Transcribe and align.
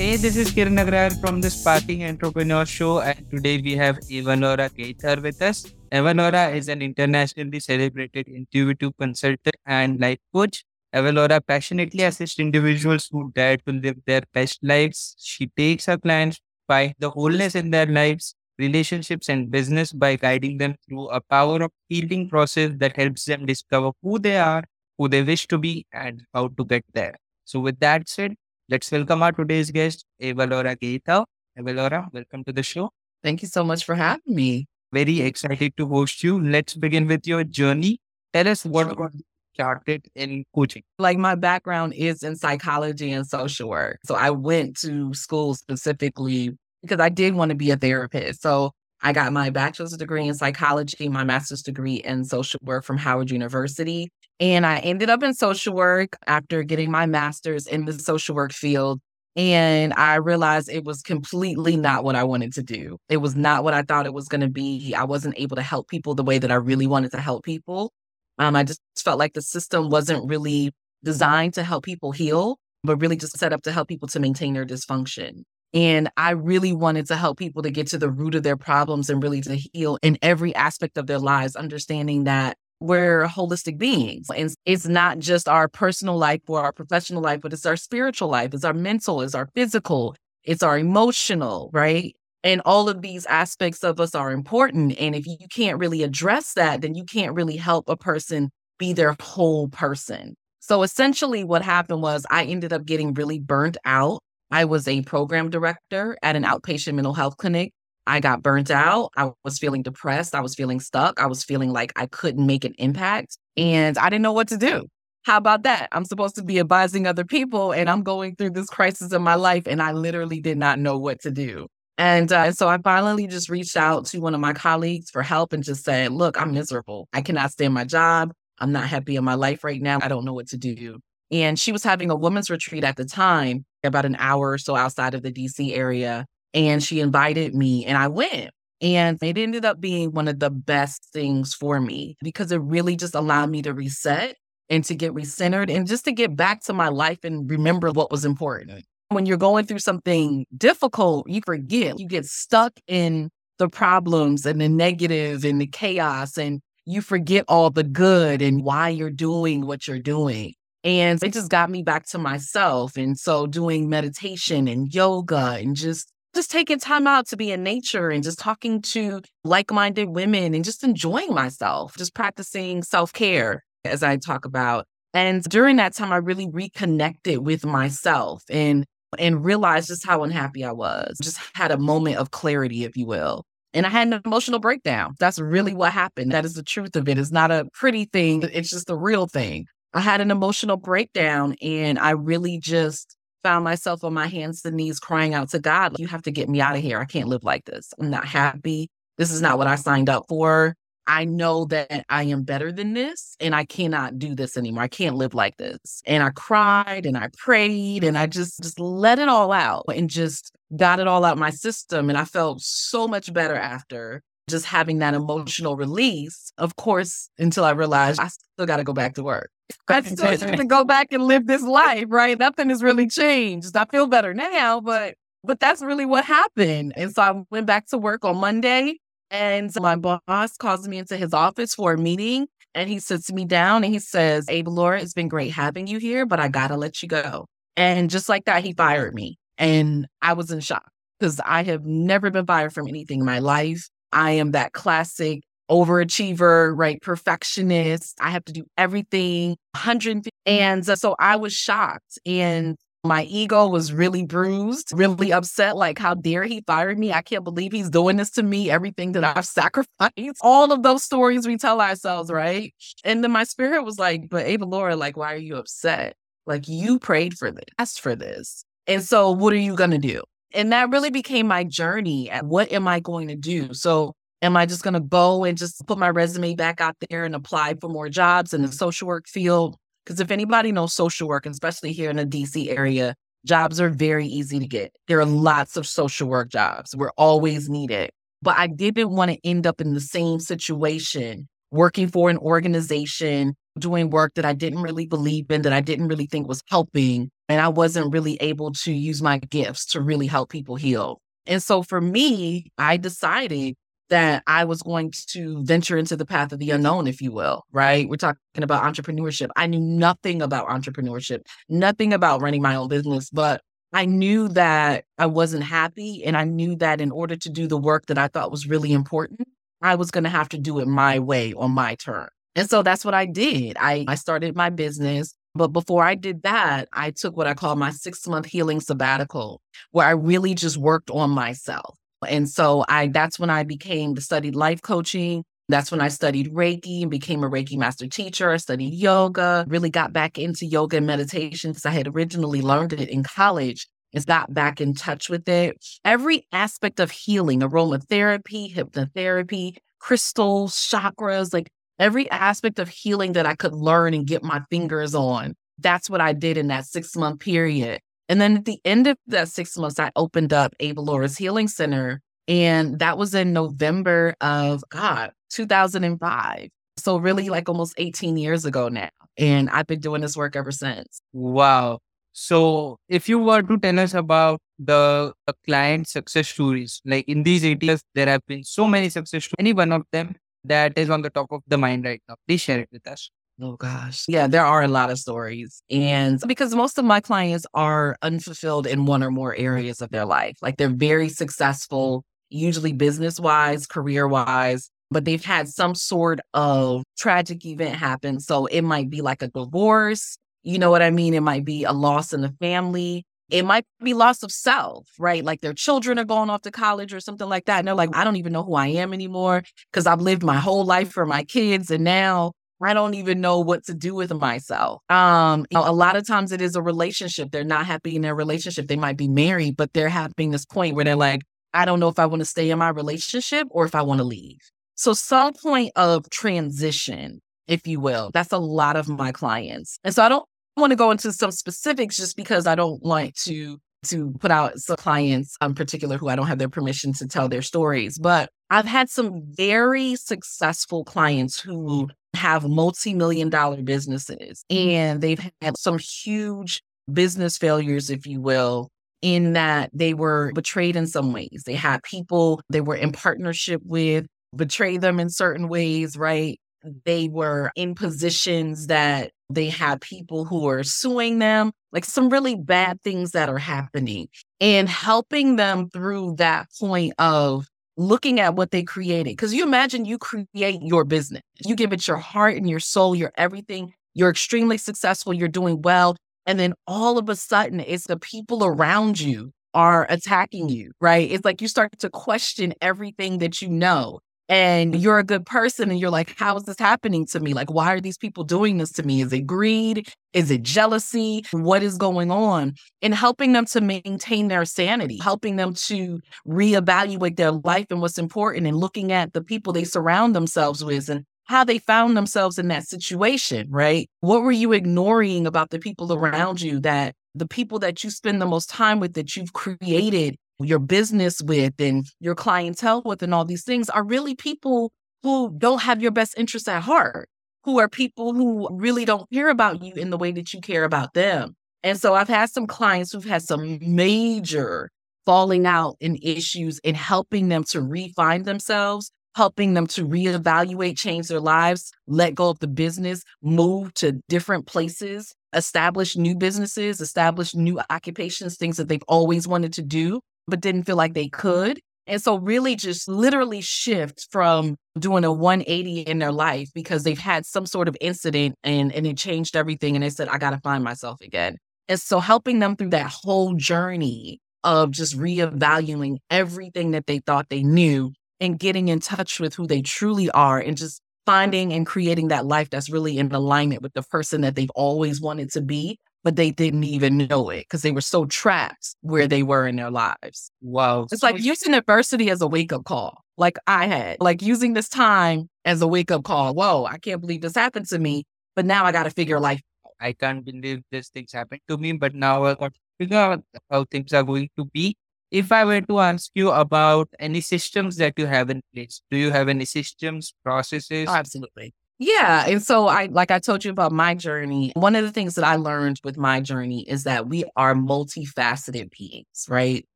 Hey, 0.00 0.16
this 0.16 0.34
is 0.34 0.50
Kiran 0.50 0.78
Agrawal 0.82 1.20
from 1.20 1.42
the 1.42 1.50
Sparking 1.50 2.04
Entrepreneur 2.04 2.64
Show, 2.64 3.00
and 3.00 3.30
today 3.30 3.60
we 3.60 3.76
have 3.76 3.98
Evanora 4.10 4.74
Gaither 4.74 5.20
with 5.20 5.42
us. 5.42 5.74
Evanora 5.92 6.54
is 6.56 6.70
an 6.70 6.80
internationally 6.80 7.60
celebrated 7.60 8.26
intuitive 8.26 8.96
consultant 8.98 9.56
and 9.66 10.00
life 10.00 10.16
coach. 10.34 10.64
Evanora 10.94 11.46
passionately 11.46 12.02
assists 12.04 12.38
individuals 12.38 13.08
who 13.12 13.30
dare 13.34 13.58
to 13.58 13.72
live 13.72 13.98
their 14.06 14.22
best 14.32 14.58
lives. 14.62 15.16
She 15.18 15.48
takes 15.48 15.84
her 15.84 15.98
clients 15.98 16.40
by 16.66 16.94
the 16.98 17.10
wholeness 17.10 17.54
in 17.54 17.70
their 17.70 17.84
lives, 17.84 18.34
relationships, 18.58 19.28
and 19.28 19.50
business 19.50 19.92
by 19.92 20.16
guiding 20.16 20.56
them 20.56 20.76
through 20.88 21.10
a 21.10 21.20
power 21.20 21.62
of 21.62 21.72
healing 21.90 22.30
process 22.30 22.70
that 22.78 22.96
helps 22.96 23.26
them 23.26 23.44
discover 23.44 23.90
who 24.02 24.18
they 24.18 24.38
are, 24.38 24.64
who 24.96 25.08
they 25.08 25.22
wish 25.22 25.46
to 25.48 25.58
be, 25.58 25.84
and 25.92 26.22
how 26.32 26.48
to 26.48 26.64
get 26.64 26.86
there. 26.94 27.16
So, 27.44 27.60
with 27.60 27.78
that 27.80 28.08
said, 28.08 28.36
Let's 28.70 28.92
welcome 28.92 29.20
our 29.24 29.32
today's 29.32 29.72
guest, 29.72 30.04
Eva 30.20 30.46
Laura 30.46 30.76
Gaither. 30.76 31.24
Eva 31.58 31.72
Laura, 31.72 32.08
welcome 32.12 32.44
to 32.44 32.52
the 32.52 32.62
show. 32.62 32.90
Thank 33.20 33.42
you 33.42 33.48
so 33.48 33.64
much 33.64 33.84
for 33.84 33.96
having 33.96 34.32
me. 34.32 34.68
Very 34.92 35.22
excited 35.22 35.76
to 35.76 35.88
host 35.88 36.22
you. 36.22 36.40
Let's 36.40 36.74
begin 36.74 37.08
with 37.08 37.26
your 37.26 37.42
journey. 37.42 37.98
Tell 38.32 38.46
us 38.46 38.64
what 38.64 38.96
got 38.96 39.10
started 39.54 40.06
in 40.14 40.44
coaching. 40.54 40.84
Like 41.00 41.18
my 41.18 41.34
background 41.34 41.94
is 41.94 42.22
in 42.22 42.36
psychology 42.36 43.10
and 43.10 43.26
social 43.26 43.68
work. 43.68 43.98
So 44.04 44.14
I 44.14 44.30
went 44.30 44.76
to 44.82 45.12
school 45.14 45.54
specifically 45.56 46.56
because 46.80 47.00
I 47.00 47.08
did 47.08 47.34
want 47.34 47.48
to 47.48 47.56
be 47.56 47.72
a 47.72 47.76
therapist. 47.76 48.40
So 48.40 48.70
I 49.02 49.12
got 49.12 49.32
my 49.32 49.50
bachelor's 49.50 49.96
degree 49.96 50.28
in 50.28 50.34
psychology, 50.34 51.08
my 51.08 51.24
master's 51.24 51.62
degree 51.62 51.96
in 51.96 52.24
social 52.24 52.60
work 52.62 52.84
from 52.84 52.98
Howard 52.98 53.32
University. 53.32 54.12
And 54.40 54.64
I 54.64 54.78
ended 54.78 55.10
up 55.10 55.22
in 55.22 55.34
social 55.34 55.74
work 55.74 56.16
after 56.26 56.62
getting 56.62 56.90
my 56.90 57.04
master's 57.04 57.66
in 57.66 57.84
the 57.84 57.92
social 57.92 58.34
work 58.34 58.52
field. 58.52 59.00
And 59.36 59.92
I 59.92 60.16
realized 60.16 60.70
it 60.70 60.84
was 60.84 61.02
completely 61.02 61.76
not 61.76 62.02
what 62.02 62.16
I 62.16 62.24
wanted 62.24 62.54
to 62.54 62.62
do. 62.62 62.96
It 63.08 63.18
was 63.18 63.36
not 63.36 63.62
what 63.62 63.74
I 63.74 63.82
thought 63.82 64.06
it 64.06 64.14
was 64.14 64.28
going 64.28 64.40
to 64.40 64.48
be. 64.48 64.94
I 64.94 65.04
wasn't 65.04 65.38
able 65.38 65.56
to 65.56 65.62
help 65.62 65.88
people 65.88 66.14
the 66.14 66.24
way 66.24 66.38
that 66.38 66.50
I 66.50 66.56
really 66.56 66.86
wanted 66.86 67.12
to 67.12 67.20
help 67.20 67.44
people. 67.44 67.92
Um, 68.38 68.56
I 68.56 68.64
just 68.64 68.80
felt 68.96 69.18
like 69.18 69.34
the 69.34 69.42
system 69.42 69.90
wasn't 69.90 70.28
really 70.28 70.72
designed 71.04 71.54
to 71.54 71.62
help 71.62 71.84
people 71.84 72.10
heal, 72.10 72.58
but 72.82 72.96
really 72.96 73.16
just 73.16 73.38
set 73.38 73.52
up 73.52 73.62
to 73.62 73.72
help 73.72 73.88
people 73.88 74.08
to 74.08 74.20
maintain 74.20 74.54
their 74.54 74.66
dysfunction. 74.66 75.42
And 75.72 76.10
I 76.16 76.30
really 76.30 76.72
wanted 76.72 77.06
to 77.06 77.16
help 77.16 77.38
people 77.38 77.62
to 77.62 77.70
get 77.70 77.86
to 77.88 77.98
the 77.98 78.10
root 78.10 78.34
of 78.34 78.42
their 78.42 78.56
problems 78.56 79.08
and 79.08 79.22
really 79.22 79.42
to 79.42 79.54
heal 79.54 79.98
in 80.02 80.18
every 80.22 80.54
aspect 80.54 80.98
of 80.98 81.06
their 81.06 81.18
lives, 81.18 81.54
understanding 81.54 82.24
that 82.24 82.56
we're 82.80 83.26
holistic 83.26 83.78
beings. 83.78 84.28
And 84.34 84.54
it's 84.64 84.86
not 84.86 85.18
just 85.18 85.48
our 85.48 85.68
personal 85.68 86.16
life 86.16 86.40
or 86.48 86.60
our 86.60 86.72
professional 86.72 87.22
life, 87.22 87.40
but 87.42 87.52
it's 87.52 87.66
our 87.66 87.76
spiritual 87.76 88.28
life, 88.28 88.54
it's 88.54 88.64
our 88.64 88.74
mental, 88.74 89.20
it's 89.20 89.34
our 89.34 89.48
physical, 89.54 90.16
it's 90.44 90.62
our 90.62 90.78
emotional, 90.78 91.70
right? 91.72 92.14
And 92.42 92.62
all 92.64 92.88
of 92.88 93.02
these 93.02 93.26
aspects 93.26 93.84
of 93.84 94.00
us 94.00 94.14
are 94.14 94.32
important. 94.32 94.98
And 94.98 95.14
if 95.14 95.26
you 95.26 95.36
can't 95.50 95.78
really 95.78 96.02
address 96.02 96.54
that, 96.54 96.80
then 96.80 96.94
you 96.94 97.04
can't 97.04 97.34
really 97.34 97.56
help 97.56 97.88
a 97.88 97.96
person 97.96 98.50
be 98.78 98.94
their 98.94 99.14
whole 99.20 99.68
person. 99.68 100.34
So 100.60 100.82
essentially, 100.82 101.44
what 101.44 101.62
happened 101.62 102.02
was 102.02 102.24
I 102.30 102.44
ended 102.44 102.72
up 102.72 102.86
getting 102.86 103.12
really 103.12 103.38
burnt 103.38 103.76
out. 103.84 104.20
I 104.50 104.64
was 104.64 104.88
a 104.88 105.02
program 105.02 105.50
director 105.50 106.16
at 106.22 106.34
an 106.34 106.44
outpatient 106.44 106.94
mental 106.94 107.14
health 107.14 107.36
clinic 107.36 107.72
I 108.10 108.18
got 108.18 108.42
burnt 108.42 108.72
out. 108.72 109.12
I 109.16 109.30
was 109.44 109.58
feeling 109.60 109.82
depressed. 109.82 110.34
I 110.34 110.40
was 110.40 110.56
feeling 110.56 110.80
stuck. 110.80 111.20
I 111.20 111.26
was 111.26 111.44
feeling 111.44 111.72
like 111.72 111.92
I 111.94 112.06
couldn't 112.06 112.44
make 112.44 112.64
an 112.64 112.74
impact 112.76 113.38
and 113.56 113.96
I 113.96 114.10
didn't 114.10 114.22
know 114.22 114.32
what 114.32 114.48
to 114.48 114.56
do. 114.56 114.88
How 115.22 115.36
about 115.36 115.62
that? 115.62 115.88
I'm 115.92 116.04
supposed 116.04 116.34
to 116.34 116.42
be 116.42 116.58
advising 116.58 117.06
other 117.06 117.24
people 117.24 117.72
and 117.72 117.88
I'm 117.88 118.02
going 118.02 118.34
through 118.34 118.50
this 118.50 118.66
crisis 118.66 119.12
in 119.12 119.22
my 119.22 119.36
life 119.36 119.68
and 119.68 119.80
I 119.80 119.92
literally 119.92 120.40
did 120.40 120.58
not 120.58 120.80
know 120.80 120.98
what 120.98 121.20
to 121.20 121.30
do. 121.30 121.68
And 121.98 122.32
uh, 122.32 122.50
so 122.50 122.68
I 122.68 122.78
finally 122.78 123.28
just 123.28 123.48
reached 123.48 123.76
out 123.76 124.06
to 124.06 124.18
one 124.18 124.34
of 124.34 124.40
my 124.40 124.54
colleagues 124.54 125.08
for 125.10 125.22
help 125.22 125.52
and 125.52 125.62
just 125.62 125.84
said, 125.84 126.10
Look, 126.10 126.40
I'm 126.40 126.52
miserable. 126.52 127.08
I 127.12 127.22
cannot 127.22 127.52
stand 127.52 127.74
my 127.74 127.84
job. 127.84 128.32
I'm 128.58 128.72
not 128.72 128.88
happy 128.88 129.14
in 129.14 129.22
my 129.22 129.34
life 129.34 129.62
right 129.62 129.80
now. 129.80 130.00
I 130.02 130.08
don't 130.08 130.24
know 130.24 130.34
what 130.34 130.48
to 130.48 130.56
do. 130.56 130.98
And 131.30 131.56
she 131.60 131.70
was 131.70 131.84
having 131.84 132.10
a 132.10 132.16
women's 132.16 132.50
retreat 132.50 132.82
at 132.82 132.96
the 132.96 133.04
time, 133.04 133.64
about 133.84 134.04
an 134.04 134.16
hour 134.18 134.50
or 134.50 134.58
so 134.58 134.74
outside 134.74 135.14
of 135.14 135.22
the 135.22 135.30
DC 135.30 135.76
area 135.76 136.26
and 136.54 136.82
she 136.82 137.00
invited 137.00 137.54
me 137.54 137.84
and 137.84 137.96
I 137.96 138.08
went. 138.08 138.50
And 138.82 139.18
it 139.22 139.36
ended 139.36 139.64
up 139.64 139.80
being 139.80 140.12
one 140.12 140.26
of 140.26 140.38
the 140.38 140.50
best 140.50 141.08
things 141.12 141.52
for 141.52 141.80
me 141.80 142.16
because 142.22 142.50
it 142.50 142.62
really 142.62 142.96
just 142.96 143.14
allowed 143.14 143.50
me 143.50 143.60
to 143.62 143.74
reset 143.74 144.36
and 144.70 144.84
to 144.84 144.94
get 144.94 145.12
recentered 145.12 145.74
and 145.74 145.86
just 145.86 146.04
to 146.06 146.12
get 146.12 146.34
back 146.34 146.62
to 146.64 146.72
my 146.72 146.88
life 146.88 147.18
and 147.24 147.50
remember 147.50 147.90
what 147.90 148.10
was 148.10 148.24
important. 148.24 148.84
When 149.10 149.26
you're 149.26 149.36
going 149.36 149.66
through 149.66 149.80
something 149.80 150.46
difficult, 150.56 151.28
you 151.28 151.40
forget, 151.44 151.98
you 151.98 152.06
get 152.06 152.24
stuck 152.24 152.72
in 152.86 153.28
the 153.58 153.68
problems 153.68 154.46
and 154.46 154.60
the 154.60 154.68
negative 154.68 155.44
and 155.44 155.60
the 155.60 155.66
chaos, 155.66 156.38
and 156.38 156.60
you 156.86 157.02
forget 157.02 157.44
all 157.48 157.70
the 157.70 157.82
good 157.84 158.40
and 158.40 158.62
why 158.64 158.88
you're 158.88 159.10
doing 159.10 159.66
what 159.66 159.86
you're 159.86 159.98
doing. 159.98 160.54
And 160.82 161.22
it 161.22 161.34
just 161.34 161.50
got 161.50 161.68
me 161.70 161.82
back 161.82 162.06
to 162.06 162.18
myself. 162.18 162.96
And 162.96 163.18
so 163.18 163.46
doing 163.46 163.90
meditation 163.90 164.66
and 164.66 164.92
yoga 164.94 165.58
and 165.60 165.76
just 165.76 166.10
just 166.34 166.50
taking 166.50 166.78
time 166.78 167.06
out 167.06 167.26
to 167.28 167.36
be 167.36 167.50
in 167.50 167.62
nature 167.62 168.10
and 168.10 168.22
just 168.22 168.38
talking 168.38 168.82
to 168.82 169.20
like 169.44 169.70
minded 169.70 170.10
women 170.10 170.54
and 170.54 170.64
just 170.64 170.84
enjoying 170.84 171.34
myself, 171.34 171.96
just 171.96 172.14
practicing 172.14 172.82
self 172.82 173.12
care 173.12 173.64
as 173.84 174.02
I 174.02 174.16
talk 174.16 174.44
about. 174.44 174.86
And 175.12 175.42
during 175.44 175.76
that 175.76 175.94
time, 175.94 176.12
I 176.12 176.16
really 176.16 176.48
reconnected 176.48 177.38
with 177.38 177.64
myself 177.64 178.42
and 178.48 178.84
and 179.18 179.44
realized 179.44 179.88
just 179.88 180.06
how 180.06 180.22
unhappy 180.22 180.64
I 180.64 180.72
was. 180.72 181.18
Just 181.20 181.38
had 181.54 181.72
a 181.72 181.78
moment 181.78 182.16
of 182.16 182.30
clarity, 182.30 182.84
if 182.84 182.96
you 182.96 183.06
will. 183.06 183.44
And 183.72 183.86
I 183.86 183.88
had 183.88 184.08
an 184.08 184.20
emotional 184.24 184.58
breakdown. 184.58 185.14
That's 185.18 185.38
really 185.40 185.74
what 185.74 185.92
happened. 185.92 186.32
That 186.32 186.44
is 186.44 186.54
the 186.54 186.62
truth 186.62 186.96
of 186.96 187.08
it. 187.08 187.18
It's 187.18 187.30
not 187.32 187.50
a 187.50 187.66
pretty 187.72 188.04
thing, 188.04 188.42
it's 188.52 188.70
just 188.70 188.86
the 188.86 188.96
real 188.96 189.26
thing. 189.26 189.66
I 189.92 190.00
had 190.00 190.20
an 190.20 190.30
emotional 190.30 190.76
breakdown 190.76 191.56
and 191.60 191.98
I 191.98 192.10
really 192.10 192.58
just 192.58 193.16
found 193.42 193.64
myself 193.64 194.04
on 194.04 194.14
my 194.14 194.26
hands 194.26 194.64
and 194.64 194.76
knees 194.76 195.00
crying 195.00 195.34
out 195.34 195.50
to 195.50 195.58
God, 195.58 195.98
you 195.98 196.06
have 196.06 196.22
to 196.22 196.30
get 196.30 196.48
me 196.48 196.60
out 196.60 196.76
of 196.76 196.82
here. 196.82 196.98
I 196.98 197.04
can't 197.04 197.28
live 197.28 197.44
like 197.44 197.64
this. 197.64 197.92
I'm 197.98 198.10
not 198.10 198.26
happy. 198.26 198.90
This 199.18 199.30
is 199.30 199.42
not 199.42 199.58
what 199.58 199.66
I 199.66 199.76
signed 199.76 200.08
up 200.08 200.26
for. 200.28 200.76
I 201.06 201.24
know 201.24 201.64
that 201.66 202.04
I 202.08 202.22
am 202.24 202.44
better 202.44 202.70
than 202.70 202.92
this 202.92 203.36
and 203.40 203.54
I 203.54 203.64
cannot 203.64 204.18
do 204.18 204.34
this 204.34 204.56
anymore. 204.56 204.84
I 204.84 204.88
can't 204.88 205.16
live 205.16 205.34
like 205.34 205.56
this. 205.56 206.02
And 206.06 206.22
I 206.22 206.30
cried 206.30 207.04
and 207.04 207.16
I 207.16 207.30
prayed 207.36 208.04
and 208.04 208.16
I 208.16 208.26
just 208.26 208.62
just 208.62 208.78
let 208.78 209.18
it 209.18 209.28
all 209.28 209.50
out 209.50 209.86
and 209.92 210.08
just 210.08 210.52
got 210.76 211.00
it 211.00 211.08
all 211.08 211.24
out 211.24 211.36
my 211.36 211.50
system 211.50 212.10
and 212.10 212.18
I 212.18 212.24
felt 212.24 212.60
so 212.60 213.08
much 213.08 213.32
better 213.32 213.56
after 213.56 214.22
just 214.50 214.66
having 214.66 214.98
that 214.98 215.14
emotional 215.14 215.76
release. 215.76 216.52
Of 216.58 216.76
course, 216.76 217.30
until 217.38 217.64
I 217.64 217.70
realized 217.70 218.20
I 218.20 218.28
still 218.28 218.66
got 218.66 218.76
to 218.76 218.84
go 218.84 218.92
back 218.92 219.14
to 219.14 219.22
work. 219.22 219.50
I 219.88 220.02
still 220.02 220.26
have 220.26 220.56
to 220.56 220.64
go 220.64 220.84
back 220.84 221.12
and 221.12 221.24
live 221.24 221.46
this 221.46 221.62
life, 221.62 222.06
right? 222.08 222.38
Nothing 222.38 222.70
has 222.70 222.82
really 222.82 223.08
changed. 223.08 223.76
I 223.76 223.84
feel 223.86 224.06
better 224.06 224.34
now, 224.34 224.80
but 224.80 225.14
but 225.42 225.60
that's 225.60 225.82
really 225.82 226.04
what 226.04 226.24
happened. 226.24 226.92
And 226.96 227.12
so 227.12 227.22
I 227.22 227.42
went 227.50 227.66
back 227.66 227.86
to 227.88 227.98
work 227.98 228.24
on 228.24 228.36
Monday 228.36 228.98
and 229.30 229.72
my 229.80 229.96
boss 229.96 230.56
calls 230.58 230.86
me 230.86 230.98
into 230.98 231.16
his 231.16 231.32
office 231.32 231.74
for 231.74 231.94
a 231.94 231.98
meeting 231.98 232.46
and 232.74 232.88
he 232.90 232.98
sits 232.98 233.32
me 233.32 233.44
down 233.44 233.84
and 233.84 233.92
he 233.92 233.98
says, 233.98 234.46
Avalaura, 234.46 235.00
it's 235.00 235.14
been 235.14 235.28
great 235.28 235.52
having 235.52 235.86
you 235.86 235.98
here, 235.98 236.26
but 236.26 236.40
I 236.40 236.48
gotta 236.48 236.76
let 236.76 237.02
you 237.02 237.08
go. 237.08 237.46
And 237.76 238.10
just 238.10 238.28
like 238.28 238.44
that, 238.44 238.64
he 238.64 238.72
fired 238.72 239.14
me. 239.14 239.38
And 239.56 240.06
I 240.20 240.34
was 240.34 240.50
in 240.50 240.60
shock 240.60 240.90
because 241.18 241.40
I 241.44 241.62
have 241.64 241.84
never 241.84 242.30
been 242.30 242.46
fired 242.46 242.72
from 242.72 242.88
anything 242.88 243.20
in 243.20 243.26
my 243.26 243.38
life. 243.38 243.88
I 244.12 244.32
am 244.32 244.52
that 244.52 244.72
classic 244.72 245.42
overachiever, 245.70 246.76
right? 246.76 247.00
Perfectionist. 247.00 248.16
I 248.20 248.30
have 248.30 248.44
to 248.46 248.52
do 248.52 248.64
everything 248.76 249.50
100. 249.72 250.18
Mm-hmm. 250.18 250.28
And 250.46 250.86
so 250.86 251.14
I 251.18 251.36
was 251.36 251.52
shocked 251.52 252.18
and 252.26 252.76
my 253.02 253.22
ego 253.24 253.66
was 253.66 253.92
really 253.92 254.26
bruised, 254.26 254.92
really 254.94 255.32
upset. 255.32 255.76
Like, 255.76 255.98
how 255.98 256.14
dare 256.14 256.44
he 256.44 256.62
fire 256.66 256.94
me? 256.94 257.12
I 257.12 257.22
can't 257.22 257.44
believe 257.44 257.72
he's 257.72 257.88
doing 257.88 258.16
this 258.16 258.30
to 258.32 258.42
me. 258.42 258.70
Everything 258.70 259.12
that 259.12 259.24
I've 259.24 259.44
sacrificed, 259.46 260.38
all 260.42 260.70
of 260.70 260.82
those 260.82 261.02
stories 261.02 261.46
we 261.46 261.56
tell 261.56 261.80
ourselves, 261.80 262.30
right? 262.30 262.74
And 263.04 263.24
then 263.24 263.30
my 263.30 263.44
spirit 263.44 263.84
was 263.84 263.98
like, 263.98 264.28
but 264.28 264.46
Avalaura, 264.46 264.98
like, 264.98 265.16
why 265.16 265.32
are 265.32 265.38
you 265.38 265.56
upset? 265.56 266.14
Like, 266.46 266.68
you 266.68 266.98
prayed 266.98 267.38
for 267.38 267.50
this, 267.50 267.64
asked 267.78 268.00
for 268.00 268.14
this. 268.14 268.64
And 268.86 269.02
so, 269.02 269.30
what 269.30 269.52
are 269.52 269.56
you 269.56 269.76
going 269.76 269.92
to 269.92 269.98
do? 269.98 270.22
And 270.52 270.72
that 270.72 270.90
really 270.90 271.10
became 271.10 271.46
my 271.46 271.64
journey. 271.64 272.30
At 272.30 272.44
what 272.44 272.72
am 272.72 272.88
I 272.88 273.00
going 273.00 273.28
to 273.28 273.36
do? 273.36 273.72
So, 273.74 274.14
Am 274.42 274.56
I 274.56 274.64
just 274.64 274.82
going 274.82 274.94
to 274.94 275.00
go 275.00 275.44
and 275.44 275.58
just 275.58 275.86
put 275.86 275.98
my 275.98 276.08
resume 276.08 276.54
back 276.54 276.80
out 276.80 276.96
there 277.08 277.26
and 277.26 277.34
apply 277.34 277.74
for 277.74 277.90
more 277.90 278.08
jobs 278.08 278.54
in 278.54 278.62
the 278.62 278.72
social 278.72 279.06
work 279.06 279.28
field? 279.28 279.76
Because 280.04 280.18
if 280.18 280.30
anybody 280.30 280.72
knows 280.72 280.94
social 280.94 281.28
work, 281.28 281.44
especially 281.44 281.92
here 281.92 282.08
in 282.08 282.16
the 282.16 282.24
DC 282.24 282.74
area, 282.74 283.14
jobs 283.44 283.80
are 283.80 283.90
very 283.90 284.26
easy 284.26 284.58
to 284.58 284.66
get. 284.66 284.92
There 285.08 285.20
are 285.20 285.26
lots 285.26 285.76
of 285.76 285.86
social 285.86 286.26
work 286.26 286.48
jobs. 286.48 286.96
We're 286.96 287.12
always 287.18 287.68
needed. 287.68 288.10
But 288.40 288.56
I 288.56 288.66
didn't 288.66 289.10
want 289.10 289.30
to 289.30 289.38
end 289.44 289.66
up 289.66 289.78
in 289.78 289.92
the 289.92 290.00
same 290.00 290.40
situation 290.40 291.46
working 291.70 292.08
for 292.08 292.30
an 292.30 292.38
organization, 292.38 293.54
doing 293.78 294.10
work 294.10 294.34
that 294.34 294.46
I 294.46 294.54
didn't 294.54 294.82
really 294.82 295.06
believe 295.06 295.50
in, 295.50 295.62
that 295.62 295.72
I 295.72 295.80
didn't 295.80 296.08
really 296.08 296.26
think 296.26 296.48
was 296.48 296.62
helping. 296.68 297.30
And 297.50 297.60
I 297.60 297.68
wasn't 297.68 298.12
really 298.12 298.36
able 298.36 298.70
to 298.84 298.92
use 298.92 299.20
my 299.20 299.38
gifts 299.38 299.84
to 299.86 300.00
really 300.00 300.28
help 300.28 300.50
people 300.50 300.76
heal. 300.76 301.20
And 301.46 301.60
so 301.60 301.82
for 301.82 302.00
me, 302.00 302.70
I 302.78 302.96
decided 302.96 303.74
that 304.08 304.44
I 304.46 304.64
was 304.64 304.82
going 304.82 305.12
to 305.30 305.62
venture 305.64 305.98
into 305.98 306.16
the 306.16 306.24
path 306.24 306.52
of 306.52 306.60
the 306.60 306.70
unknown, 306.70 307.08
if 307.08 307.20
you 307.20 307.32
will, 307.32 307.64
right? 307.72 308.08
We're 308.08 308.16
talking 308.16 308.38
about 308.62 308.84
entrepreneurship. 308.84 309.48
I 309.56 309.66
knew 309.66 309.80
nothing 309.80 310.42
about 310.42 310.68
entrepreneurship, 310.68 311.40
nothing 311.68 312.12
about 312.12 312.40
running 312.40 312.62
my 312.62 312.76
own 312.76 312.86
business, 312.86 313.30
but 313.30 313.60
I 313.92 314.04
knew 314.04 314.46
that 314.50 315.04
I 315.18 315.26
wasn't 315.26 315.64
happy. 315.64 316.22
And 316.24 316.36
I 316.36 316.44
knew 316.44 316.76
that 316.76 317.00
in 317.00 317.10
order 317.10 317.34
to 317.34 317.48
do 317.48 317.66
the 317.66 317.76
work 317.76 318.06
that 318.06 318.18
I 318.18 318.28
thought 318.28 318.52
was 318.52 318.68
really 318.68 318.92
important, 318.92 319.40
I 319.82 319.96
was 319.96 320.12
going 320.12 320.24
to 320.24 320.30
have 320.30 320.48
to 320.50 320.58
do 320.58 320.78
it 320.78 320.86
my 320.86 321.18
way 321.18 321.52
on 321.54 321.72
my 321.72 321.96
terms. 321.96 322.30
And 322.54 322.70
so 322.70 322.82
that's 322.82 323.04
what 323.04 323.14
I 323.14 323.26
did. 323.26 323.76
I, 323.80 324.04
I 324.06 324.14
started 324.14 324.54
my 324.54 324.70
business. 324.70 325.34
But 325.54 325.68
before 325.68 326.04
I 326.04 326.14
did 326.14 326.42
that, 326.42 326.88
I 326.92 327.10
took 327.10 327.36
what 327.36 327.46
I 327.46 327.54
call 327.54 327.76
my 327.76 327.90
six 327.90 328.26
month 328.26 328.46
healing 328.46 328.80
sabbatical, 328.80 329.60
where 329.90 330.06
I 330.06 330.12
really 330.12 330.54
just 330.54 330.76
worked 330.76 331.10
on 331.10 331.30
myself. 331.30 331.96
And 332.26 332.48
so 332.48 332.84
I 332.88 333.08
that's 333.08 333.38
when 333.38 333.50
I 333.50 333.64
became 333.64 334.14
the 334.14 334.20
studied 334.20 334.54
life 334.54 334.82
coaching. 334.82 335.44
That's 335.68 335.90
when 335.90 336.00
I 336.00 336.08
studied 336.08 336.52
Reiki 336.52 337.02
and 337.02 337.10
became 337.10 337.44
a 337.44 337.48
Reiki 337.50 337.76
master 337.76 338.08
teacher. 338.08 338.50
I 338.50 338.56
studied 338.56 338.92
yoga, 338.92 339.64
really 339.68 339.90
got 339.90 340.12
back 340.12 340.36
into 340.38 340.66
yoga 340.66 340.96
and 340.96 341.06
meditation 341.06 341.70
because 341.70 341.86
I 341.86 341.90
had 341.90 342.08
originally 342.08 342.60
learned 342.60 342.92
it 342.92 343.08
in 343.08 343.22
college 343.22 343.86
and 344.12 344.26
got 344.26 344.52
back 344.52 344.80
in 344.80 344.94
touch 344.94 345.30
with 345.30 345.48
it. 345.48 345.76
Every 346.04 346.46
aspect 346.52 346.98
of 346.98 347.12
healing, 347.12 347.60
aromatherapy, 347.60 348.74
hypnotherapy, 348.74 349.76
crystals, 350.00 350.74
chakras, 350.74 351.54
like 351.54 351.70
every 352.00 352.28
aspect 352.30 352.78
of 352.80 352.88
healing 352.88 353.34
that 353.34 353.46
I 353.46 353.54
could 353.54 353.74
learn 353.74 354.14
and 354.14 354.26
get 354.26 354.42
my 354.42 354.62
fingers 354.70 355.14
on. 355.14 355.54
That's 355.78 356.10
what 356.10 356.20
I 356.20 356.32
did 356.32 356.56
in 356.56 356.68
that 356.68 356.86
six 356.86 357.14
month 357.14 357.40
period. 357.40 358.00
And 358.28 358.40
then 358.40 358.58
at 358.58 358.64
the 358.64 358.80
end 358.84 359.06
of 359.06 359.16
that 359.26 359.48
six 359.48 359.76
months, 359.76 360.00
I 360.00 360.10
opened 360.16 360.52
up 360.52 360.74
Avalaura's 360.80 361.36
Healing 361.36 361.68
Center. 361.68 362.20
And 362.48 362.98
that 362.98 363.18
was 363.18 363.34
in 363.34 363.52
November 363.52 364.34
of 364.40 364.82
God, 364.88 365.30
2005. 365.50 366.68
So 366.96 367.16
really 367.18 367.48
like 367.48 367.68
almost 367.68 367.94
18 367.96 368.36
years 368.36 368.64
ago 368.64 368.88
now. 368.88 369.10
And 369.36 369.70
I've 369.70 369.86
been 369.86 370.00
doing 370.00 370.22
this 370.22 370.36
work 370.36 370.56
ever 370.56 370.72
since. 370.72 371.20
Wow. 371.32 371.98
So 372.32 372.98
if 373.08 373.28
you 373.28 373.38
were 373.38 373.62
to 373.62 373.78
tell 373.78 373.98
us 373.98 374.14
about 374.14 374.60
the, 374.78 375.32
the 375.46 375.54
client 375.66 376.08
success 376.08 376.48
stories, 376.48 377.00
like 377.04 377.28
in 377.28 377.42
these 377.42 377.64
eight 377.64 377.82
years, 377.82 378.02
there 378.14 378.26
have 378.26 378.42
been 378.46 378.64
so 378.64 378.86
many 378.86 379.08
success 379.08 379.44
stories. 379.44 379.56
Any 379.58 379.72
one 379.72 379.92
of 379.92 380.04
them 380.12 380.36
that 380.64 380.92
is 380.96 381.10
on 381.10 381.22
the 381.22 381.30
top 381.30 381.50
of 381.52 381.62
the 381.66 381.78
mind 381.78 382.04
right 382.04 382.22
now, 382.28 382.36
please 382.46 382.60
share 382.60 382.80
it 382.80 382.88
with 382.92 383.06
us. 383.06 383.30
Oh 383.62 383.76
gosh. 383.76 384.24
Yeah, 384.26 384.46
there 384.46 384.64
are 384.64 384.82
a 384.82 384.88
lot 384.88 385.10
of 385.10 385.18
stories. 385.18 385.82
And 385.90 386.40
because 386.46 386.74
most 386.74 386.96
of 386.98 387.04
my 387.04 387.20
clients 387.20 387.66
are 387.74 388.16
unfulfilled 388.22 388.86
in 388.86 389.04
one 389.04 389.22
or 389.22 389.30
more 389.30 389.54
areas 389.54 390.00
of 390.00 390.10
their 390.10 390.24
life, 390.24 390.56
like 390.62 390.78
they're 390.78 390.88
very 390.88 391.28
successful, 391.28 392.24
usually 392.48 392.92
business 392.92 393.38
wise, 393.38 393.86
career 393.86 394.26
wise, 394.26 394.90
but 395.10 395.24
they've 395.26 395.44
had 395.44 395.68
some 395.68 395.94
sort 395.94 396.40
of 396.54 397.02
tragic 397.18 397.66
event 397.66 397.96
happen. 397.96 398.40
So 398.40 398.66
it 398.66 398.82
might 398.82 399.10
be 399.10 399.20
like 399.20 399.42
a 399.42 399.48
divorce. 399.48 400.38
You 400.62 400.78
know 400.78 400.90
what 400.90 401.02
I 401.02 401.10
mean? 401.10 401.34
It 401.34 401.40
might 401.40 401.64
be 401.64 401.84
a 401.84 401.92
loss 401.92 402.32
in 402.32 402.40
the 402.40 402.54
family. 402.60 403.24
It 403.50 403.64
might 403.64 403.84
be 404.02 404.14
loss 404.14 404.42
of 404.42 404.52
self, 404.52 405.08
right? 405.18 405.44
Like 405.44 405.60
their 405.60 405.74
children 405.74 406.18
are 406.18 406.24
going 406.24 406.50
off 406.50 406.62
to 406.62 406.70
college 406.70 407.12
or 407.12 407.20
something 407.20 407.48
like 407.48 407.66
that. 407.66 407.80
And 407.80 407.88
they're 407.88 407.94
like, 407.94 408.14
I 408.14 408.24
don't 408.24 408.36
even 408.36 408.52
know 408.52 408.62
who 408.62 408.74
I 408.74 408.88
am 408.88 409.12
anymore 409.12 409.62
because 409.90 410.06
I've 410.06 410.20
lived 410.20 410.42
my 410.42 410.56
whole 410.56 410.84
life 410.84 411.10
for 411.12 411.26
my 411.26 411.44
kids. 411.44 411.90
And 411.90 412.04
now 412.04 412.52
I 412.82 412.94
don't 412.94 413.14
even 413.14 413.40
know 413.40 413.60
what 413.60 413.84
to 413.86 413.94
do 413.94 414.14
with 414.14 414.32
myself. 414.32 415.02
Um, 415.10 415.66
you 415.70 415.78
know, 415.78 415.88
a 415.88 415.92
lot 415.92 416.16
of 416.16 416.26
times 416.26 416.50
it 416.50 416.60
is 416.62 416.76
a 416.76 416.82
relationship. 416.82 417.50
They're 417.50 417.64
not 417.64 417.86
happy 417.86 418.16
in 418.16 418.22
their 418.22 418.34
relationship. 418.34 418.88
They 418.88 418.96
might 418.96 419.16
be 419.16 419.28
married, 419.28 419.76
but 419.76 419.92
they're 419.92 420.08
having 420.08 420.50
this 420.50 420.64
point 420.64 420.94
where 420.94 421.04
they're 421.04 421.16
like, 421.16 421.42
I 421.74 421.84
don't 421.84 422.00
know 422.00 422.08
if 422.08 422.18
I 422.18 422.26
want 422.26 422.40
to 422.40 422.46
stay 422.46 422.70
in 422.70 422.78
my 422.78 422.88
relationship 422.88 423.68
or 423.70 423.84
if 423.84 423.94
I 423.94 424.02
want 424.02 424.18
to 424.18 424.24
leave. 424.24 424.58
So 424.94 425.12
some 425.12 425.52
point 425.54 425.92
of 425.96 426.28
transition, 426.30 427.40
if 427.66 427.86
you 427.86 428.00
will. 428.00 428.30
That's 428.32 428.52
a 428.52 428.58
lot 428.58 428.96
of 428.96 429.08
my 429.08 429.32
clients. 429.32 429.98
And 430.02 430.14
so 430.14 430.22
I 430.22 430.28
don't 430.28 430.46
want 430.80 430.90
to 430.90 430.96
go 430.96 431.10
into 431.10 431.32
some 431.32 431.50
specifics 431.50 432.16
just 432.16 432.36
because 432.36 432.66
I 432.66 432.74
don't 432.74 433.02
want 433.02 433.34
to 433.44 433.78
to 434.04 434.32
put 434.40 434.50
out 434.50 434.78
some 434.78 434.96
clients 434.96 435.56
in 435.60 435.74
particular 435.74 436.16
who 436.16 436.28
I 436.28 436.36
don't 436.36 436.46
have 436.46 436.58
their 436.58 436.70
permission 436.70 437.12
to 437.14 437.26
tell 437.26 437.48
their 437.48 437.62
stories. 437.62 438.18
But 438.18 438.50
I've 438.70 438.86
had 438.86 439.10
some 439.10 439.42
very 439.44 440.16
successful 440.16 441.04
clients 441.04 441.60
who 441.60 442.08
have 442.34 442.66
multi-million 442.66 443.50
dollar 443.50 443.82
businesses 443.82 444.64
mm. 444.70 444.86
and 444.86 445.20
they've 445.20 445.50
had 445.60 445.76
some 445.76 445.98
huge 445.98 446.82
business 447.12 447.58
failures, 447.58 448.08
if 448.08 448.26
you 448.26 448.40
will, 448.40 448.88
in 449.20 449.52
that 449.54 449.90
they 449.92 450.14
were 450.14 450.52
betrayed 450.54 450.96
in 450.96 451.06
some 451.06 451.32
ways. 451.32 451.64
They 451.66 451.74
had 451.74 452.02
people 452.02 452.62
they 452.70 452.80
were 452.80 452.96
in 452.96 453.12
partnership 453.12 453.82
with 453.84 454.26
betray 454.56 454.96
them 454.96 455.20
in 455.20 455.28
certain 455.28 455.68
ways, 455.68 456.16
right? 456.16 456.58
They 457.04 457.28
were 457.28 457.70
in 457.76 457.94
positions 457.94 458.86
that 458.86 459.32
they 459.50 459.68
had 459.68 460.00
people 460.00 460.44
who 460.44 460.62
were 460.62 460.82
suing 460.82 461.38
them, 461.38 461.72
like 461.92 462.04
some 462.04 462.30
really 462.30 462.54
bad 462.54 463.02
things 463.02 463.32
that 463.32 463.48
are 463.48 463.58
happening, 463.58 464.28
and 464.60 464.88
helping 464.88 465.56
them 465.56 465.90
through 465.90 466.36
that 466.36 466.68
point 466.78 467.12
of 467.18 467.66
looking 467.96 468.40
at 468.40 468.54
what 468.54 468.70
they 468.70 468.82
created. 468.82 469.32
Because 469.32 469.52
you 469.52 469.62
imagine 469.62 470.04
you 470.04 470.18
create 470.18 470.80
your 470.82 471.04
business, 471.04 471.42
you 471.64 471.74
give 471.74 471.92
it 471.92 472.06
your 472.06 472.16
heart 472.16 472.56
and 472.56 472.68
your 472.68 472.80
soul, 472.80 473.14
your 473.14 473.32
everything. 473.36 473.92
You're 474.14 474.30
extremely 474.30 474.78
successful, 474.78 475.32
you're 475.32 475.48
doing 475.48 475.82
well. 475.82 476.16
And 476.46 476.58
then 476.58 476.74
all 476.86 477.18
of 477.18 477.28
a 477.28 477.36
sudden, 477.36 477.80
it's 477.80 478.06
the 478.06 478.18
people 478.18 478.64
around 478.64 479.20
you 479.20 479.52
are 479.74 480.06
attacking 480.10 480.68
you, 480.68 480.92
right? 481.00 481.30
It's 481.30 481.44
like 481.44 481.60
you 481.60 481.68
start 481.68 481.96
to 482.00 482.10
question 482.10 482.74
everything 482.80 483.38
that 483.38 483.62
you 483.62 483.68
know 483.68 484.20
and 484.50 484.92
mm-hmm. 484.92 485.00
you're 485.00 485.18
a 485.18 485.24
good 485.24 485.46
person 485.46 485.90
and 485.90 485.98
you're 485.98 486.10
like, 486.10 486.36
how 486.36 486.56
is 486.56 486.64
this 486.64 486.78
happening 486.78 487.24
to 487.26 487.40
me? 487.40 487.54
Like, 487.54 487.72
why 487.72 487.94
are 487.94 488.00
these 488.00 488.18
people 488.18 488.42
doing 488.42 488.78
this 488.78 488.90
to 488.92 489.04
me? 489.04 489.22
Is 489.22 489.32
it 489.32 489.46
greed? 489.46 490.12
Is 490.32 490.50
it 490.50 490.64
jealousy? 490.64 491.44
What 491.52 491.84
is 491.84 491.96
going 491.96 492.32
on? 492.32 492.74
And 493.00 493.14
helping 493.14 493.52
them 493.52 493.64
to 493.66 493.80
maintain 493.80 494.48
their 494.48 494.64
sanity, 494.64 495.18
helping 495.22 495.54
them 495.54 495.74
to 495.74 496.20
reevaluate 496.46 497.36
their 497.36 497.52
life 497.52 497.86
and 497.90 498.00
what's 498.00 498.18
important 498.18 498.66
and 498.66 498.76
looking 498.76 499.12
at 499.12 499.32
the 499.32 499.42
people 499.42 499.72
they 499.72 499.84
surround 499.84 500.34
themselves 500.34 500.84
with 500.84 501.08
and 501.08 501.24
how 501.44 501.64
they 501.64 501.78
found 501.78 502.16
themselves 502.16 502.58
in 502.58 502.68
that 502.68 502.86
situation, 502.86 503.68
right? 503.70 504.08
What 504.20 504.42
were 504.42 504.52
you 504.52 504.72
ignoring 504.72 505.46
about 505.46 505.70
the 505.70 505.78
people 505.78 506.12
around 506.12 506.60
you 506.60 506.80
that 506.80 507.14
the 507.34 507.46
people 507.46 507.78
that 507.80 508.02
you 508.02 508.10
spend 508.10 508.42
the 508.42 508.46
most 508.46 508.68
time 508.68 508.98
with 508.98 509.14
that 509.14 509.36
you've 509.36 509.52
created 509.52 510.36
your 510.62 510.78
business 510.78 511.40
with 511.42 511.80
and 511.80 512.06
your 512.20 512.34
clientele 512.34 513.02
with 513.04 513.22
and 513.22 513.34
all 513.34 513.44
these 513.44 513.64
things 513.64 513.88
are 513.90 514.04
really 514.04 514.34
people 514.34 514.92
who 515.22 515.54
don't 515.58 515.82
have 515.82 516.02
your 516.02 516.10
best 516.10 516.34
interests 516.36 516.68
at 516.68 516.82
heart, 516.82 517.28
who 517.64 517.78
are 517.78 517.88
people 517.88 518.32
who 518.32 518.68
really 518.70 519.04
don't 519.04 519.30
care 519.30 519.48
about 519.48 519.82
you 519.82 519.94
in 519.94 520.10
the 520.10 520.18
way 520.18 520.32
that 520.32 520.52
you 520.52 520.60
care 520.60 520.84
about 520.84 521.14
them. 521.14 521.54
And 521.82 521.98
so 521.98 522.14
I've 522.14 522.28
had 522.28 522.50
some 522.50 522.66
clients 522.66 523.12
who've 523.12 523.24
had 523.24 523.42
some 523.42 523.78
major 523.80 524.90
falling 525.26 525.66
out 525.66 525.96
in 526.00 526.16
issues 526.22 526.78
in 526.80 526.94
helping 526.94 527.48
them 527.48 527.64
to 527.64 527.80
refine 527.80 528.42
themselves, 528.42 529.10
helping 529.36 529.74
them 529.74 529.86
to 529.86 530.06
reevaluate, 530.06 530.98
change 530.98 531.28
their 531.28 531.40
lives, 531.40 531.92
let 532.06 532.34
go 532.34 532.50
of 532.50 532.58
the 532.58 532.66
business, 532.66 533.22
move 533.42 533.94
to 533.94 534.20
different 534.28 534.66
places, 534.66 535.34
establish 535.54 536.16
new 536.16 536.36
businesses, 536.36 537.00
establish 537.00 537.54
new 537.54 537.80
occupations, 537.90 538.56
things 538.56 538.76
that 538.76 538.88
they've 538.88 539.02
always 539.08 539.46
wanted 539.46 539.72
to 539.74 539.82
do 539.82 540.20
but 540.46 540.60
didn't 540.60 540.84
feel 540.84 540.96
like 540.96 541.14
they 541.14 541.28
could. 541.28 541.80
And 542.06 542.20
so, 542.20 542.36
really, 542.36 542.74
just 542.74 543.08
literally 543.08 543.60
shift 543.60 544.26
from 544.32 544.76
doing 544.98 545.24
a 545.24 545.32
180 545.32 546.00
in 546.00 546.18
their 546.18 546.32
life 546.32 546.68
because 546.74 547.04
they've 547.04 547.18
had 547.18 547.46
some 547.46 547.66
sort 547.66 547.86
of 547.86 547.96
incident 548.00 548.56
and, 548.64 548.92
and 548.92 549.06
it 549.06 549.16
changed 549.16 549.54
everything. 549.54 549.94
And 549.94 550.02
they 550.02 550.10
said, 550.10 550.28
I 550.28 550.38
got 550.38 550.50
to 550.50 550.58
find 550.58 550.82
myself 550.82 551.20
again. 551.20 551.56
And 551.88 552.00
so, 552.00 552.18
helping 552.18 552.58
them 552.58 552.74
through 552.74 552.90
that 552.90 553.12
whole 553.22 553.54
journey 553.54 554.40
of 554.64 554.90
just 554.90 555.16
reevaluating 555.16 556.16
everything 556.30 556.90
that 556.92 557.06
they 557.06 557.20
thought 557.20 557.48
they 557.48 557.62
knew 557.62 558.12
and 558.40 558.58
getting 558.58 558.88
in 558.88 559.00
touch 559.00 559.38
with 559.38 559.54
who 559.54 559.66
they 559.66 559.82
truly 559.82 560.30
are 560.30 560.58
and 560.58 560.76
just 560.76 561.00
finding 561.26 561.72
and 561.72 561.86
creating 561.86 562.28
that 562.28 562.46
life 562.46 562.70
that's 562.70 562.90
really 562.90 563.18
in 563.18 563.32
alignment 563.32 563.82
with 563.82 563.92
the 563.92 564.02
person 564.02 564.40
that 564.40 564.56
they've 564.56 564.70
always 564.74 565.20
wanted 565.20 565.50
to 565.52 565.60
be 565.60 565.98
but 566.22 566.36
they 566.36 566.50
didn't 566.50 566.84
even 566.84 567.16
know 567.16 567.50
it 567.50 567.60
because 567.60 567.82
they 567.82 567.92
were 567.92 568.00
so 568.00 568.26
trapped 568.26 568.94
where 569.00 569.26
they 569.26 569.42
were 569.42 569.66
in 569.66 569.76
their 569.76 569.90
lives. 569.90 570.50
Wow. 570.60 571.06
It's 571.10 571.22
like 571.22 571.38
using 571.40 571.74
adversity 571.74 572.30
as 572.30 572.40
a 572.42 572.46
wake 572.46 572.72
up 572.72 572.84
call, 572.84 573.24
like 573.36 573.56
I 573.66 573.86
had, 573.86 574.18
like 574.20 574.42
using 574.42 574.74
this 574.74 574.88
time 574.88 575.48
as 575.64 575.80
a 575.82 575.86
wake 575.86 576.10
up 576.10 576.24
call. 576.24 576.54
Whoa, 576.54 576.84
I 576.84 576.98
can't 576.98 577.20
believe 577.20 577.40
this 577.40 577.54
happened 577.54 577.86
to 577.88 577.98
me, 577.98 578.24
but 578.54 578.66
now 578.66 578.84
I 578.84 578.92
got 578.92 579.04
to 579.04 579.10
figure 579.10 579.40
life. 579.40 579.62
I 579.98 580.12
can't 580.12 580.44
believe 580.44 580.82
this 580.90 581.08
things 581.08 581.32
happened 581.32 581.60
to 581.68 581.76
me, 581.76 581.92
but 581.92 582.14
now 582.14 582.44
I 582.44 582.54
got 582.54 582.74
to 582.74 582.80
figure 582.98 583.18
out 583.18 583.42
how 583.70 583.84
things 583.84 584.12
are 584.12 584.22
going 584.22 584.48
to 584.56 584.64
be. 584.66 584.96
if 585.30 585.52
I 585.52 585.64
were 585.64 585.80
to 585.80 586.00
ask 586.00 586.30
you 586.34 586.50
about 586.50 587.08
any 587.18 587.40
systems 587.40 587.96
that 587.96 588.14
you 588.18 588.26
have 588.26 588.50
in 588.50 588.62
place, 588.74 589.00
do 589.10 589.16
you 589.16 589.30
have 589.30 589.48
any 589.48 589.64
systems, 589.64 590.34
processes? 590.44 591.08
Oh, 591.08 591.14
absolutely. 591.14 591.72
Yeah. 592.02 592.46
And 592.48 592.62
so 592.62 592.88
I 592.88 593.06
like 593.06 593.30
I 593.30 593.38
told 593.38 593.62
you 593.62 593.70
about 593.70 593.92
my 593.92 594.14
journey. 594.14 594.72
One 594.74 594.96
of 594.96 595.04
the 595.04 595.12
things 595.12 595.34
that 595.34 595.44
I 595.44 595.56
learned 595.56 596.00
with 596.02 596.16
my 596.16 596.40
journey 596.40 596.88
is 596.88 597.04
that 597.04 597.28
we 597.28 597.44
are 597.56 597.74
multifaceted 597.74 598.90
beings, 598.98 599.46
right? 599.50 599.86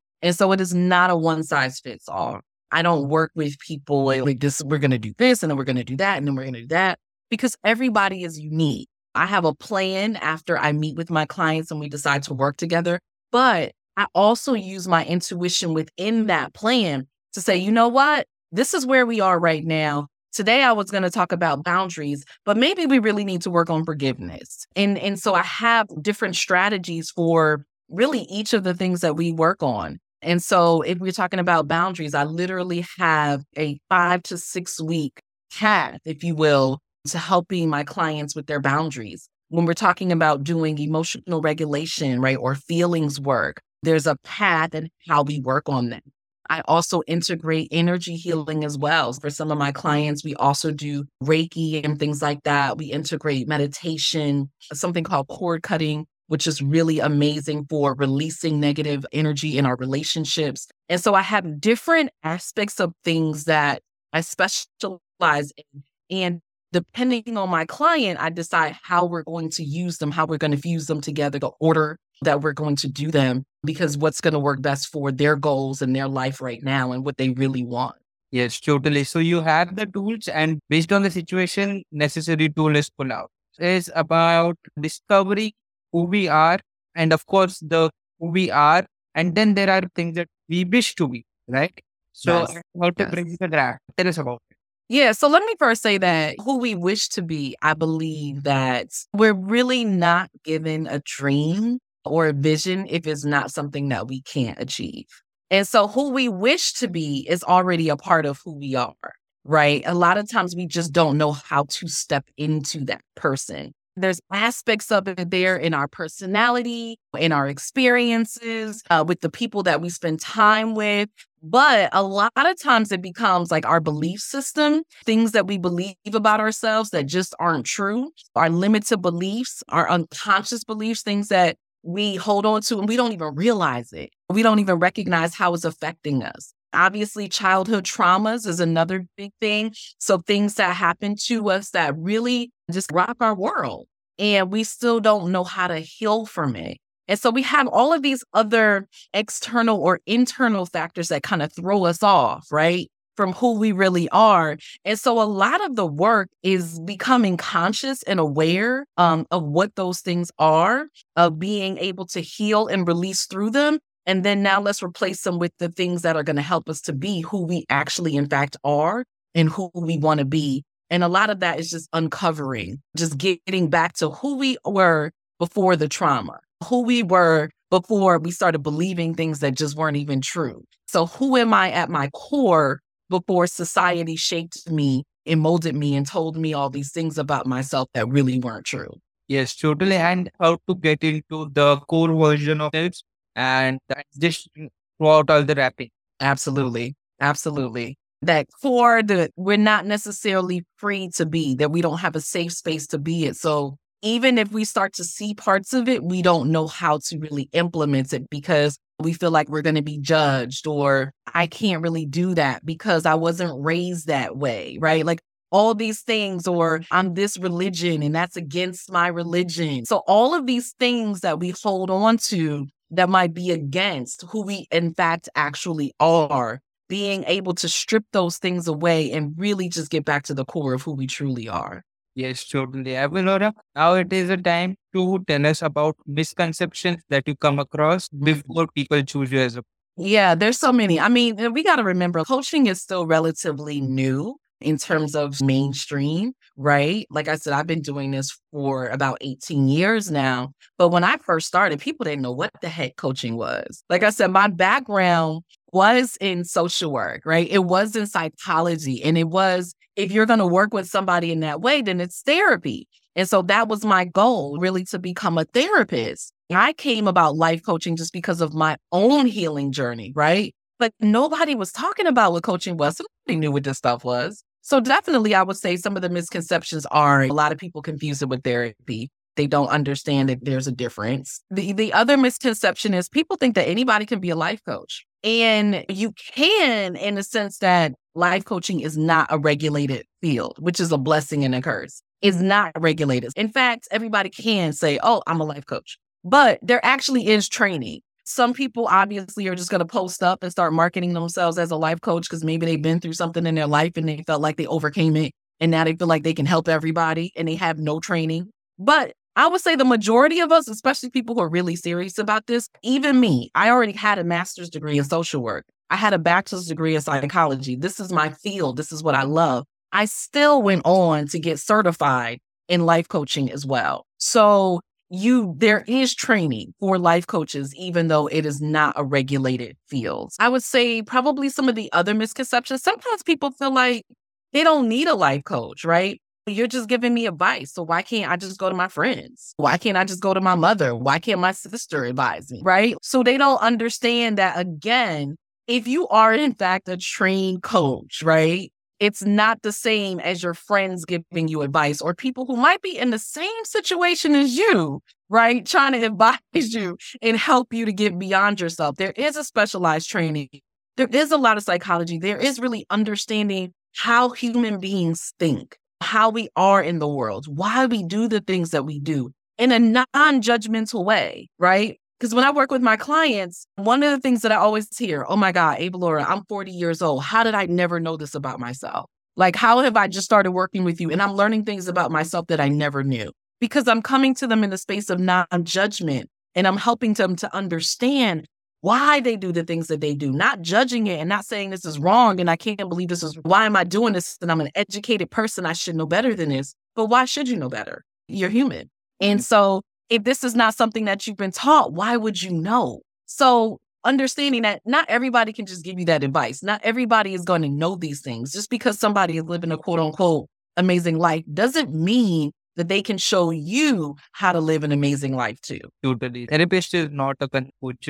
And 0.21 0.35
so 0.35 0.51
it 0.51 0.61
is 0.61 0.73
not 0.73 1.09
a 1.09 1.15
one 1.15 1.43
size 1.43 1.79
fits 1.79 2.07
all. 2.07 2.41
I 2.71 2.83
don't 2.83 3.09
work 3.09 3.31
with 3.35 3.57
people 3.59 4.05
like 4.05 4.39
this, 4.39 4.61
we're 4.63 4.77
gonna 4.77 4.99
do 4.99 5.13
this 5.17 5.41
and 5.41 5.49
then 5.49 5.57
we're 5.57 5.63
gonna 5.63 5.83
do 5.83 5.97
that 5.97 6.17
and 6.17 6.27
then 6.27 6.35
we're 6.35 6.45
gonna 6.45 6.61
do 6.61 6.67
that 6.67 6.99
because 7.31 7.57
everybody 7.63 8.23
is 8.23 8.39
unique. 8.39 8.87
I 9.15 9.25
have 9.25 9.45
a 9.45 9.55
plan 9.55 10.15
after 10.17 10.59
I 10.59 10.73
meet 10.73 10.97
with 10.97 11.09
my 11.09 11.25
clients 11.25 11.71
and 11.71 11.79
we 11.79 11.89
decide 11.89 12.21
to 12.23 12.35
work 12.35 12.57
together. 12.57 12.99
But 13.31 13.71
I 13.97 14.05
also 14.13 14.53
use 14.53 14.87
my 14.87 15.05
intuition 15.05 15.73
within 15.73 16.27
that 16.27 16.53
plan 16.53 17.07
to 17.33 17.41
say, 17.41 17.57
you 17.57 17.71
know 17.71 17.87
what? 17.87 18.27
This 18.51 18.75
is 18.75 18.85
where 18.85 19.05
we 19.07 19.21
are 19.21 19.39
right 19.39 19.63
now. 19.65 20.07
Today 20.35 20.63
I 20.63 20.73
was 20.73 20.91
going 20.91 21.03
to 21.03 21.09
talk 21.09 21.31
about 21.31 21.63
boundaries, 21.63 22.25
but 22.43 22.57
maybe 22.57 22.85
we 22.85 22.99
really 22.99 23.23
need 23.23 23.41
to 23.43 23.49
work 23.49 23.69
on 23.69 23.85
forgiveness. 23.85 24.67
And 24.75 24.97
and 24.97 25.17
so 25.17 25.33
I 25.33 25.43
have 25.43 25.87
different 26.01 26.35
strategies 26.35 27.09
for 27.09 27.65
really 27.87 28.23
each 28.23 28.51
of 28.51 28.65
the 28.65 28.73
things 28.73 28.99
that 28.99 29.15
we 29.15 29.31
work 29.31 29.63
on. 29.63 29.97
And 30.21 30.43
so 30.43 30.81
if 30.81 30.97
we're 30.97 31.13
talking 31.13 31.39
about 31.39 31.69
boundaries, 31.69 32.13
I 32.13 32.25
literally 32.25 32.85
have 32.97 33.45
a 33.57 33.79
5 33.87 34.23
to 34.23 34.37
6 34.37 34.81
week 34.81 35.21
path, 35.57 36.01
if 36.03 36.21
you 36.21 36.35
will, 36.35 36.79
to 37.07 37.17
helping 37.17 37.69
my 37.69 37.85
clients 37.85 38.35
with 38.35 38.47
their 38.47 38.59
boundaries. 38.59 39.29
When 39.47 39.63
we're 39.63 39.73
talking 39.73 40.11
about 40.11 40.43
doing 40.43 40.77
emotional 40.79 41.39
regulation, 41.39 42.19
right, 42.19 42.37
or 42.37 42.55
feelings 42.55 43.21
work, 43.21 43.61
there's 43.83 44.05
a 44.05 44.17
path 44.25 44.73
and 44.73 44.89
how 45.07 45.23
we 45.23 45.39
work 45.39 45.69
on 45.69 45.91
them. 45.91 46.01
I 46.49 46.61
also 46.65 47.01
integrate 47.07 47.69
energy 47.71 48.15
healing 48.15 48.63
as 48.63 48.77
well. 48.77 49.13
For 49.13 49.29
some 49.29 49.51
of 49.51 49.57
my 49.57 49.71
clients, 49.71 50.23
we 50.23 50.35
also 50.35 50.71
do 50.71 51.05
Reiki 51.23 51.83
and 51.83 51.99
things 51.99 52.21
like 52.21 52.43
that. 52.43 52.77
We 52.77 52.85
integrate 52.87 53.47
meditation, 53.47 54.51
something 54.73 55.03
called 55.03 55.27
cord 55.27 55.63
cutting, 55.63 56.05
which 56.27 56.47
is 56.47 56.61
really 56.61 56.99
amazing 56.99 57.65
for 57.69 57.95
releasing 57.95 58.59
negative 58.59 59.05
energy 59.11 59.57
in 59.57 59.65
our 59.65 59.75
relationships. 59.75 60.67
And 60.89 61.01
so 61.01 61.13
I 61.15 61.21
have 61.21 61.59
different 61.59 62.11
aspects 62.23 62.79
of 62.79 62.93
things 63.03 63.45
that 63.45 63.81
I 64.13 64.21
specialize 64.21 65.51
in. 65.57 65.83
And 66.11 66.41
depending 66.71 67.37
on 67.37 67.49
my 67.49 67.65
client, 67.65 68.19
I 68.21 68.29
decide 68.29 68.75
how 68.83 69.05
we're 69.05 69.23
going 69.23 69.49
to 69.51 69.63
use 69.63 69.97
them, 69.97 70.11
how 70.11 70.25
we're 70.25 70.37
going 70.37 70.51
to 70.51 70.57
fuse 70.57 70.87
them 70.87 71.01
together, 71.01 71.39
the 71.39 71.51
order 71.59 71.97
that 72.21 72.41
we're 72.41 72.53
going 72.53 72.75
to 72.77 72.87
do 72.87 73.11
them, 73.11 73.43
because 73.63 73.97
what's 73.97 74.21
going 74.21 74.33
to 74.33 74.39
work 74.39 74.61
best 74.61 74.87
for 74.87 75.11
their 75.11 75.35
goals 75.35 75.81
and 75.81 75.95
their 75.95 76.07
life 76.07 76.41
right 76.41 76.63
now 76.63 76.91
and 76.91 77.05
what 77.05 77.17
they 77.17 77.29
really 77.29 77.63
want. 77.63 77.95
Yes, 78.31 78.59
totally. 78.59 79.03
So 79.03 79.19
you 79.19 79.41
have 79.41 79.75
the 79.75 79.85
tools, 79.85 80.27
and 80.27 80.59
based 80.69 80.91
on 80.91 81.03
the 81.03 81.11
situation, 81.11 81.83
necessary 81.91 82.49
tool 82.49 82.75
is 82.75 82.89
pull 82.89 83.11
out. 83.11 83.31
Is 83.57 83.89
about 83.95 84.57
discovering 84.81 85.53
who 85.93 86.03
we 86.03 86.27
are, 86.27 86.59
and 86.93 87.13
of 87.13 87.25
course, 87.25 87.59
the 87.59 87.89
who 88.19 88.31
we 88.31 88.51
are, 88.51 88.85
and 89.13 89.35
then 89.35 89.53
there 89.53 89.69
are 89.69 89.83
things 89.95 90.15
that 90.15 90.27
we 90.49 90.65
wish 90.65 90.95
to 90.95 91.07
be, 91.07 91.23
right? 91.47 91.73
So 92.11 92.39
Yes. 92.39 92.61
how 92.81 92.89
to 92.89 93.03
Yes. 93.03 93.11
bring 93.11 93.37
to 93.37 93.47
that? 93.47 93.79
Tell 93.95 94.07
us 94.09 94.17
about 94.17 94.41
it. 94.51 94.57
Yeah, 94.89 95.13
so 95.13 95.27
let 95.29 95.43
me 95.45 95.55
first 95.57 95.81
say 95.81 95.97
that 95.97 96.35
who 96.43 96.57
we 96.57 96.75
wish 96.75 97.07
to 97.09 97.21
be, 97.21 97.55
I 97.61 97.73
believe 97.73 98.43
that 98.43 98.87
we're 99.13 99.33
really 99.33 99.85
not 99.85 100.29
given 100.43 100.85
a 100.85 100.99
dream 100.99 101.79
or 102.05 102.27
a 102.27 102.33
vision 102.33 102.87
if 102.89 103.07
it's 103.07 103.25
not 103.25 103.51
something 103.51 103.89
that 103.89 104.07
we 104.07 104.21
can't 104.21 104.59
achieve. 104.59 105.05
And 105.51 105.67
so 105.67 105.87
who 105.87 106.11
we 106.11 106.27
wish 106.27 106.73
to 106.73 106.87
be 106.87 107.25
is 107.29 107.43
already 107.43 107.89
a 107.89 107.97
part 107.97 108.25
of 108.25 108.39
who 108.43 108.57
we 108.57 108.75
are, 108.75 108.95
right? 109.43 109.83
A 109.85 109.93
lot 109.93 110.17
of 110.17 110.29
times 110.29 110.55
we 110.55 110.65
just 110.67 110.91
don't 110.91 111.17
know 111.17 111.33
how 111.33 111.65
to 111.69 111.87
step 111.87 112.25
into 112.37 112.83
that 112.85 113.01
person. 113.15 113.73
There's 113.97 114.19
aspects 114.31 114.91
of 114.91 115.07
it 115.07 115.31
there 115.31 115.55
in 115.55 115.73
our 115.73 115.87
personality, 115.87 116.97
in 117.17 117.31
our 117.31 117.47
experiences, 117.47 118.83
uh, 118.89 119.05
with 119.07 119.21
the 119.21 119.29
people 119.29 119.63
that 119.63 119.79
we 119.79 119.89
spend 119.89 120.19
time 120.19 120.75
with. 120.75 121.09
But 121.41 121.89
a 121.93 122.03
lot 122.03 122.33
of 122.35 122.59
times 122.59 122.91
it 122.91 123.01
becomes 123.01 123.51
like 123.51 123.65
our 123.65 123.79
belief 123.79 124.19
system, 124.19 124.81
things 125.05 125.31
that 125.31 125.47
we 125.47 125.57
believe 125.59 125.95
about 126.11 126.39
ourselves 126.39 126.89
that 126.89 127.05
just 127.05 127.35
aren't 127.39 127.67
true, 127.67 128.09
our 128.35 128.49
limited 128.49 129.01
beliefs, 129.01 129.63
our 129.69 129.87
unconscious 129.89 130.63
beliefs, 130.63 131.03
things 131.03 131.27
that 131.29 131.55
we 131.85 132.15
hold 132.15 132.45
on 132.45 132.61
to 132.61 132.79
and 132.79 132.89
we 132.89 132.97
don't 132.97 133.11
even 133.11 133.35
realize 133.35 133.93
it. 133.93 134.09
We 134.29 134.43
don't 134.43 134.59
even 134.59 134.75
recognize 134.75 135.35
how 135.35 135.53
it's 135.53 135.65
affecting 135.65 136.23
us. 136.23 136.53
Obviously, 136.73 137.29
childhood 137.29 137.85
traumas 137.85 138.47
is 138.47 138.59
another 138.59 139.05
big 139.15 139.31
thing. 139.39 139.73
So, 139.99 140.17
things 140.17 140.55
that 140.55 140.75
happen 140.75 141.15
to 141.25 141.49
us 141.49 141.69
that 141.69 141.95
really 141.95 142.51
just 142.71 142.91
rock 142.91 143.15
our 143.21 143.35
world, 143.35 143.87
and 144.19 144.51
we 144.51 144.63
still 144.63 144.99
don't 144.99 145.31
know 145.31 145.43
how 145.45 145.67
to 145.67 145.79
heal 145.79 146.25
from 146.25 146.55
it. 146.55 146.79
And 147.07 147.17
so, 147.19 147.29
we 147.29 147.43
have 147.43 147.67
all 147.67 147.93
of 147.93 148.01
these 148.01 148.25
other 148.33 148.87
external 149.13 149.79
or 149.79 150.01
internal 150.05 150.65
factors 150.65 151.09
that 151.09 151.23
kind 151.23 151.41
of 151.41 151.53
throw 151.53 151.85
us 151.85 152.03
off, 152.03 152.47
right? 152.51 152.89
From 153.15 153.33
who 153.33 153.57
we 153.57 153.71
really 153.71 154.09
are. 154.09 154.57
And 154.83 154.99
so, 154.99 155.21
a 155.21 155.23
lot 155.23 155.63
of 155.63 155.75
the 155.75 155.85
work 155.85 156.29
is 156.43 156.79
becoming 156.81 157.37
conscious 157.37 158.03
and 158.03 158.19
aware 158.19 158.85
um, 158.97 159.25
of 159.31 159.43
what 159.43 159.75
those 159.75 160.01
things 160.01 160.31
are, 160.37 160.87
of 161.15 161.39
being 161.39 161.77
able 161.77 162.05
to 162.07 162.19
heal 162.19 162.67
and 162.67 162.87
release 162.87 163.25
through 163.25 163.51
them. 163.51 163.79
And 164.05 164.23
then 164.23 164.43
now 164.43 164.61
let's 164.61 164.83
replace 164.83 165.21
them 165.21 165.39
with 165.39 165.53
the 165.57 165.69
things 165.69 166.03
that 166.03 166.15
are 166.15 166.23
going 166.23 166.35
to 166.35 166.41
help 166.41 166.69
us 166.69 166.81
to 166.81 166.93
be 166.93 167.21
who 167.21 167.45
we 167.45 167.65
actually, 167.69 168.15
in 168.15 168.27
fact, 168.27 168.57
are 168.63 169.05
and 169.33 169.49
who 169.49 169.71
we 169.73 169.97
want 169.97 170.19
to 170.19 170.25
be. 170.25 170.63
And 170.89 171.03
a 171.03 171.07
lot 171.07 171.29
of 171.29 171.39
that 171.39 171.59
is 171.59 171.69
just 171.69 171.89
uncovering, 171.93 172.81
just 172.95 173.17
getting 173.17 173.69
back 173.69 173.93
to 173.93 174.09
who 174.09 174.37
we 174.37 174.57
were 174.65 175.11
before 175.39 175.75
the 175.75 175.87
trauma, 175.87 176.39
who 176.63 176.83
we 176.83 177.03
were 177.03 177.49
before 177.71 178.19
we 178.19 178.31
started 178.31 178.59
believing 178.59 179.13
things 179.13 179.39
that 179.39 179.55
just 179.55 179.75
weren't 179.75 179.97
even 179.97 180.21
true. 180.21 180.63
So, 180.87 181.07
who 181.07 181.35
am 181.35 181.53
I 181.53 181.71
at 181.71 181.89
my 181.89 182.09
core 182.13 182.79
before 183.09 183.47
society 183.47 184.15
shaped 184.15 184.69
me 184.69 185.03
and 185.25 185.41
molded 185.41 185.75
me 185.75 185.95
and 185.95 186.05
told 186.05 186.37
me 186.37 186.53
all 186.53 186.69
these 186.69 186.91
things 186.91 187.17
about 187.17 187.47
myself 187.47 187.89
that 187.93 188.07
really 188.07 188.39
weren't 188.39 188.65
true? 188.65 188.91
Yes, 189.27 189.55
totally. 189.55 189.95
And 189.95 190.29
how 190.39 190.59
to 190.67 190.75
get 190.75 191.03
into 191.03 191.49
the 191.51 191.77
core 191.87 192.13
version 192.13 192.61
of 192.61 192.73
it, 192.75 192.97
and 193.35 193.79
that's 193.87 194.17
just 194.17 194.49
throughout 194.97 195.29
all 195.29 195.43
the 195.43 195.55
wrapping. 195.55 195.89
Absolutely. 196.19 196.95
Absolutely. 197.19 197.97
That 198.21 198.47
core 198.61 199.03
that 199.03 199.31
we're 199.35 199.57
not 199.57 199.85
necessarily 199.85 200.63
free 200.77 201.09
to 201.15 201.25
be, 201.25 201.55
that 201.55 201.71
we 201.71 201.81
don't 201.81 201.99
have 201.99 202.15
a 202.15 202.21
safe 202.21 202.53
space 202.53 202.87
to 202.87 202.97
be 202.97 203.25
it. 203.25 203.35
So 203.35 203.77
even 204.01 204.37
if 204.37 204.51
we 204.51 204.65
start 204.65 204.93
to 204.93 205.03
see 205.03 205.33
parts 205.33 205.73
of 205.73 205.87
it, 205.89 206.03
we 206.03 206.21
don't 206.21 206.51
know 206.51 206.67
how 206.67 206.99
to 207.05 207.17
really 207.17 207.49
implement 207.53 208.13
it 208.13 208.29
because 208.29 208.77
we 208.99 209.13
feel 209.13 209.31
like 209.31 209.49
we're 209.49 209.61
going 209.61 209.75
to 209.75 209.81
be 209.81 209.97
judged 209.99 210.67
or 210.67 211.11
I 211.33 211.47
can't 211.47 211.81
really 211.81 212.05
do 212.05 212.33
that 212.35 212.65
because 212.65 213.05
I 213.05 213.15
wasn't 213.15 213.63
raised 213.63 214.07
that 214.07 214.37
way, 214.37 214.77
right? 214.79 215.05
Like 215.05 215.21
all 215.51 215.73
these 215.73 216.01
things, 216.01 216.47
or 216.47 216.81
I'm 216.91 217.13
this 217.13 217.37
religion 217.37 218.03
and 218.03 218.15
that's 218.15 218.35
against 218.35 218.91
my 218.91 219.07
religion. 219.07 219.85
So 219.85 220.01
all 220.07 220.33
of 220.33 220.45
these 220.47 220.73
things 220.79 221.21
that 221.21 221.39
we 221.39 221.53
hold 221.61 221.89
on 221.89 222.17
to 222.17 222.67
that 222.91 223.09
might 223.09 223.33
be 223.33 223.51
against 223.51 224.23
who 224.29 224.43
we 224.43 224.67
in 224.71 224.93
fact 224.93 225.29
actually 225.35 225.93
are, 225.99 226.59
being 226.87 227.23
able 227.25 227.53
to 227.55 227.67
strip 227.67 228.03
those 228.11 228.37
things 228.37 228.67
away 228.67 229.11
and 229.11 229.33
really 229.37 229.69
just 229.69 229.89
get 229.89 230.05
back 230.05 230.23
to 230.23 230.33
the 230.33 230.45
core 230.45 230.73
of 230.73 230.83
who 230.83 230.93
we 230.93 231.07
truly 231.07 231.49
are. 231.49 231.83
Yes, 232.15 232.45
totally. 232.47 232.91
Avalaura, 232.93 233.51
now 233.75 233.95
it 233.95 234.11
is 234.13 234.29
a 234.29 234.37
time 234.37 234.75
to 234.93 235.21
tell 235.27 235.45
us 235.45 235.61
about 235.61 235.97
misconceptions 236.05 237.01
that 237.09 237.27
you 237.27 237.35
come 237.35 237.59
across 237.59 238.07
before 238.07 238.67
people 238.73 239.01
choose 239.03 239.31
you 239.31 239.39
as 239.39 239.57
a 239.57 239.63
Yeah, 239.97 240.33
there's 240.35 240.57
so 240.57 240.71
many. 240.71 240.99
I 240.99 241.09
mean, 241.09 241.53
we 241.53 241.63
got 241.63 241.75
to 241.77 241.83
remember 241.83 242.23
coaching 242.23 242.67
is 242.67 242.81
still 242.81 243.05
relatively 243.05 243.81
new 243.81 244.37
in 244.61 244.77
terms 244.77 245.13
of 245.15 245.41
mainstream, 245.41 246.31
right? 246.55 247.05
Like 247.09 247.27
I 247.27 247.35
said, 247.35 247.51
I've 247.51 247.67
been 247.67 247.81
doing 247.81 248.11
this 248.11 248.37
for 248.51 248.87
about 248.87 249.17
18 249.19 249.67
years 249.67 250.09
now. 250.09 250.53
But 250.77 250.89
when 250.89 251.03
I 251.03 251.17
first 251.17 251.47
started, 251.47 251.81
people 251.81 252.05
didn't 252.05 252.21
know 252.21 252.31
what 252.31 252.51
the 252.61 252.69
heck 252.69 252.95
coaching 252.95 253.35
was. 253.35 253.83
Like 253.89 254.03
I 254.03 254.09
said, 254.09 254.31
my 254.31 254.47
background 254.47 255.43
was 255.71 256.17
in 256.21 256.43
social 256.43 256.91
work, 256.91 257.23
right? 257.25 257.47
It 257.49 257.65
was 257.65 257.95
in 257.95 258.07
psychology. 258.07 259.03
And 259.03 259.17
it 259.17 259.29
was, 259.29 259.73
if 259.95 260.11
you're 260.11 260.25
going 260.25 260.39
to 260.39 260.47
work 260.47 260.73
with 260.73 260.87
somebody 260.87 261.31
in 261.31 261.41
that 261.41 261.61
way, 261.61 261.81
then 261.81 261.99
it's 261.99 262.21
therapy. 262.21 262.87
And 263.15 263.27
so 263.27 263.41
that 263.43 263.67
was 263.67 263.85
my 263.85 264.05
goal, 264.05 264.57
really 264.59 264.83
to 264.85 264.99
become 264.99 265.37
a 265.37 265.45
therapist. 265.45 266.33
I 266.51 266.73
came 266.73 267.07
about 267.07 267.37
life 267.37 267.61
coaching 267.65 267.95
just 267.95 268.13
because 268.13 268.41
of 268.41 268.53
my 268.53 268.77
own 268.91 269.25
healing 269.25 269.71
journey, 269.71 270.11
right? 270.15 270.53
But 270.77 270.93
nobody 270.99 271.55
was 271.55 271.71
talking 271.71 272.07
about 272.07 272.33
what 272.33 272.43
coaching 272.43 272.77
was. 272.77 272.99
Nobody 272.99 273.39
knew 273.39 273.51
what 273.51 273.63
this 273.63 273.77
stuff 273.77 274.03
was. 274.03 274.43
So 274.61 274.79
definitely 274.79 275.33
I 275.33 275.43
would 275.43 275.57
say 275.57 275.77
some 275.77 275.95
of 275.95 276.01
the 276.01 276.09
misconceptions 276.09 276.85
are 276.87 277.23
a 277.23 277.29
lot 277.29 277.51
of 277.51 277.57
people 277.57 277.81
confuse 277.81 278.21
it 278.21 278.29
with 278.29 278.43
therapy. 278.43 279.09
They 279.35 279.47
don't 279.47 279.67
understand 279.67 280.29
that 280.29 280.43
there's 280.43 280.67
a 280.67 280.71
difference. 280.71 281.41
The, 281.49 281.69
mm-hmm. 281.69 281.75
the 281.75 281.93
other 281.93 282.17
misconception 282.17 282.93
is 282.93 283.09
people 283.09 283.35
think 283.37 283.55
that 283.55 283.67
anybody 283.67 284.05
can 284.05 284.19
be 284.19 284.29
a 284.29 284.35
life 284.35 284.63
coach. 284.63 285.05
And 285.23 285.85
you 285.89 286.13
can, 286.33 286.95
in 286.95 287.15
the 287.15 287.23
sense 287.23 287.57
that 287.57 287.93
life 288.13 288.45
coaching 288.45 288.79
is 288.79 288.97
not 288.97 289.27
a 289.29 289.37
regulated 289.37 290.05
field, 290.21 290.57
which 290.59 290.79
is 290.79 290.91
a 290.91 290.97
blessing 290.97 291.43
and 291.43 291.55
a 291.55 291.61
curse. 291.61 292.01
It's 292.21 292.37
mm-hmm. 292.37 292.47
not 292.47 292.71
regulated. 292.77 293.31
In 293.35 293.51
fact, 293.51 293.87
everybody 293.91 294.29
can 294.29 294.73
say, 294.73 294.99
Oh, 295.03 295.21
I'm 295.27 295.41
a 295.41 295.45
life 295.45 295.65
coach, 295.65 295.97
but 296.23 296.59
there 296.61 296.83
actually 296.83 297.27
is 297.27 297.49
training. 297.49 298.01
Some 298.27 298.53
people 298.53 298.87
obviously 298.87 299.47
are 299.47 299.55
just 299.55 299.69
going 299.69 299.79
to 299.79 299.85
post 299.85 300.23
up 300.23 300.41
and 300.41 300.51
start 300.51 300.73
marketing 300.73 301.13
themselves 301.13 301.59
as 301.59 301.69
a 301.69 301.75
life 301.75 302.01
coach 302.01 302.27
because 302.27 302.43
maybe 302.43 302.65
they've 302.65 302.81
been 302.81 302.99
through 302.99 303.13
something 303.13 303.45
in 303.45 303.53
their 303.53 303.67
life 303.67 303.97
and 303.97 304.09
they 304.09 304.23
felt 304.25 304.41
like 304.41 304.57
they 304.57 304.65
overcame 304.65 305.15
it. 305.15 305.31
And 305.59 305.69
now 305.69 305.83
they 305.83 305.95
feel 305.95 306.07
like 306.07 306.23
they 306.23 306.33
can 306.33 306.47
help 306.47 306.67
everybody 306.67 307.31
and 307.35 307.47
they 307.47 307.55
have 307.55 307.77
no 307.77 307.99
training. 307.99 308.49
But 308.79 309.13
I 309.35 309.47
would 309.47 309.61
say 309.61 309.75
the 309.75 309.85
majority 309.85 310.39
of 310.39 310.51
us, 310.51 310.67
especially 310.67 311.09
people 311.09 311.35
who 311.35 311.41
are 311.41 311.49
really 311.49 311.75
serious 311.75 312.17
about 312.17 312.47
this, 312.47 312.69
even 312.83 313.19
me, 313.19 313.51
I 313.53 313.69
already 313.69 313.91
had 313.91 314.17
a 314.17 314.23
master's 314.23 314.69
degree 314.69 314.97
in 314.97 315.03
social 315.03 315.41
work. 315.41 315.65
I 315.89 315.97
had 315.97 316.13
a 316.13 316.19
bachelor's 316.19 316.67
degree 316.67 316.95
in 316.95 317.01
psychology. 317.01 317.75
This 317.75 317.99
is 317.99 318.11
my 318.11 318.29
field. 318.29 318.77
This 318.77 318.91
is 318.91 319.03
what 319.03 319.15
I 319.15 319.23
love. 319.23 319.65
I 319.91 320.05
still 320.05 320.61
went 320.61 320.83
on 320.85 321.27
to 321.27 321.39
get 321.39 321.59
certified 321.59 322.39
in 322.67 322.85
life 322.85 323.07
coaching 323.07 323.51
as 323.51 323.65
well. 323.65 324.05
So 324.17 324.81
you 325.09 325.53
there 325.57 325.83
is 325.87 326.15
training 326.15 326.73
for 326.79 326.97
life 326.97 327.27
coaches 327.27 327.75
even 327.75 328.07
though 328.07 328.27
it 328.27 328.45
is 328.45 328.59
not 328.59 328.93
a 328.97 329.03
regulated 329.03 329.77
field. 329.87 330.31
I 330.39 330.49
would 330.49 330.63
say 330.63 331.03
probably 331.03 331.49
some 331.49 331.69
of 331.69 331.75
the 331.75 331.91
other 331.93 332.13
misconceptions. 332.13 332.81
Sometimes 332.81 333.21
people 333.21 333.51
feel 333.51 333.73
like 333.73 334.03
they 334.51 334.63
don't 334.63 334.89
need 334.89 335.07
a 335.07 335.13
life 335.13 335.43
coach, 335.43 335.85
right? 335.85 336.19
You're 336.47 336.67
just 336.67 336.87
giving 336.87 337.13
me 337.13 337.25
advice. 337.25 337.73
So 337.73 337.81
why 337.81 338.03
can't 338.03 338.31
I 338.31 338.35
just 338.35 338.59
go 338.59 338.69
to 338.69 338.75
my 338.75 338.87
friends? 338.87 339.55
Why 339.57 339.77
can't 339.77 339.97
I 339.97 340.03
just 340.03 340.21
go 340.21 340.31
to 340.33 340.41
my 340.41 340.53
mother? 340.53 340.95
Why 340.95 341.17
can't 341.17 341.39
my 341.39 341.51
sister 341.51 342.03
advise 342.03 342.51
me? 342.51 342.61
Right. 342.63 342.95
So 343.01 343.23
they 343.23 343.37
don't 343.37 343.61
understand 343.61 344.37
that 344.37 344.59
again, 344.59 345.37
if 345.67 345.87
you 345.87 346.07
are 346.09 346.35
in 346.35 346.53
fact 346.53 346.87
a 346.87 346.97
trained 346.97 347.63
coach, 347.63 348.21
right? 348.21 348.71
It's 348.99 349.23
not 349.23 349.63
the 349.63 349.71
same 349.71 350.19
as 350.19 350.43
your 350.43 350.53
friends 350.53 351.03
giving 351.03 351.47
you 351.47 351.63
advice 351.63 351.99
or 351.99 352.13
people 352.13 352.45
who 352.45 352.55
might 352.55 352.81
be 352.83 352.95
in 352.95 353.09
the 353.09 353.19
same 353.19 353.65
situation 353.65 354.35
as 354.35 354.55
you, 354.55 355.01
right? 355.29 355.65
Trying 355.65 355.93
to 355.93 356.05
advise 356.05 356.39
you 356.73 356.97
and 357.23 357.37
help 357.37 357.73
you 357.73 357.85
to 357.85 357.91
get 357.91 358.19
beyond 358.19 358.61
yourself. 358.61 358.97
There 358.97 359.13
is 359.15 359.35
a 359.35 359.43
specialized 359.43 360.09
training. 360.09 360.49
There 360.95 361.09
is 361.11 361.31
a 361.31 361.37
lot 361.37 361.57
of 361.57 361.63
psychology. 361.63 362.19
There 362.19 362.37
is 362.37 362.59
really 362.59 362.85
understanding 362.91 363.73
how 363.95 364.29
human 364.29 364.79
beings 364.79 365.33
think 365.39 365.77
how 366.01 366.29
we 366.29 366.49
are 366.55 366.81
in 366.81 366.99
the 366.99 367.07
world, 367.07 367.45
why 367.47 367.85
we 367.85 368.03
do 368.03 368.27
the 368.27 368.41
things 368.41 368.71
that 368.71 368.85
we 368.85 368.99
do 368.99 369.31
in 369.57 369.71
a 369.71 369.79
non 369.79 370.05
judgmental 370.41 371.05
way, 371.05 371.49
right? 371.57 371.99
Because 372.19 372.33
when 372.33 372.45
I 372.45 372.51
work 372.51 372.71
with 372.71 372.81
my 372.81 372.95
clients, 372.95 373.67
one 373.75 374.01
of 374.01 374.11
the 374.11 374.19
things 374.19 374.41
that 374.43 374.51
I 374.51 374.55
always 374.55 374.95
hear, 374.97 375.25
oh 375.27 375.35
my 375.35 375.51
God, 375.51 375.79
Avalaura, 375.79 376.25
I'm 376.25 376.43
40 376.47 376.71
years 376.71 377.01
old. 377.01 377.23
How 377.23 377.43
did 377.43 377.55
I 377.55 377.65
never 377.65 377.99
know 377.99 378.15
this 378.15 378.35
about 378.35 378.59
myself? 378.59 379.09
Like, 379.35 379.55
how 379.55 379.79
have 379.79 379.97
I 379.97 380.07
just 380.07 380.25
started 380.25 380.51
working 380.51 380.85
with 380.85 381.01
you 381.01 381.11
and 381.11 381.21
I'm 381.21 381.33
learning 381.33 381.65
things 381.65 381.89
about 381.89 382.11
myself 382.11 382.47
that 382.47 382.61
I 382.61 382.69
never 382.69 383.03
knew? 383.03 383.31
Because 383.59 383.87
I'm 383.87 384.01
coming 384.01 384.33
to 384.35 384.47
them 384.47 384.63
in 384.63 384.69
the 384.69 384.77
space 384.77 385.09
of 385.09 385.19
non 385.19 385.45
judgment 385.63 386.29
and 386.55 386.65
I'm 386.67 386.77
helping 386.77 387.13
them 387.13 387.35
to 387.37 387.53
understand 387.53 388.47
why 388.85 389.19
they 389.19 389.35
do 389.35 389.51
the 389.51 389.63
things 389.63 389.87
that 389.87 389.99
they 389.99 390.13
do, 390.13 390.31
not 390.31 390.61
judging 390.61 391.07
it 391.07 391.19
and 391.19 391.27
not 391.27 391.43
saying 391.43 391.71
this 391.71 391.85
is 391.85 391.97
wrong 391.97 392.39
and 392.39 392.51
I 392.51 392.55
can't 392.55 392.87
believe 392.87 393.09
this 393.09 393.23
is 393.23 393.35
why 393.41 393.65
am 393.65 393.75
I 393.75 393.83
doing 393.83 394.13
this 394.13 394.37
and 394.43 394.51
I'm 394.51 394.61
an 394.61 394.69
educated 394.75 395.31
person, 395.31 395.65
I 395.65 395.73
should 395.73 395.95
know 395.95 396.05
better 396.05 396.35
than 396.35 396.49
this. 396.49 396.75
But 396.95 397.07
why 397.07 397.25
should 397.25 397.49
you 397.49 397.55
know 397.55 397.67
better? 397.67 398.05
You're 398.27 398.51
human. 398.51 398.91
And 399.19 399.39
mm-hmm. 399.39 399.43
so 399.43 399.81
if 400.09 400.23
this 400.23 400.43
is 400.43 400.53
not 400.53 400.75
something 400.75 401.05
that 401.05 401.25
you've 401.25 401.35
been 401.35 401.49
taught, 401.49 401.93
why 401.93 402.15
would 402.15 402.43
you 402.43 402.51
know? 402.51 403.01
So 403.25 403.79
understanding 404.03 404.61
that 404.61 404.83
not 404.85 405.05
everybody 405.09 405.51
can 405.51 405.65
just 405.65 405.83
give 405.83 405.97
you 405.97 406.05
that 406.05 406.23
advice. 406.23 406.61
Not 406.61 406.79
everybody 406.83 407.33
is 407.33 407.41
going 407.41 407.63
to 407.63 407.69
know 407.69 407.95
these 407.95 408.21
things. 408.21 408.53
Just 408.53 408.69
because 408.69 408.99
somebody 408.99 409.37
is 409.37 409.45
living 409.45 409.71
a 409.71 409.77
quote 409.79 409.99
unquote 409.99 410.47
amazing 410.77 411.17
life 411.17 411.43
doesn't 411.51 411.91
mean 411.91 412.51
that 412.75 412.87
they 412.87 413.01
can 413.01 413.17
show 413.17 413.49
you 413.49 414.15
how 414.33 414.51
to 414.51 414.59
live 414.59 414.83
an 414.83 414.91
amazing 414.91 415.35
life 415.35 415.59
too. 415.61 415.79
Totally. 416.03 416.45
Therapist 416.45 416.93
is 416.93 417.09
not 417.09 417.37
a 417.39 417.47
coach 417.49 418.09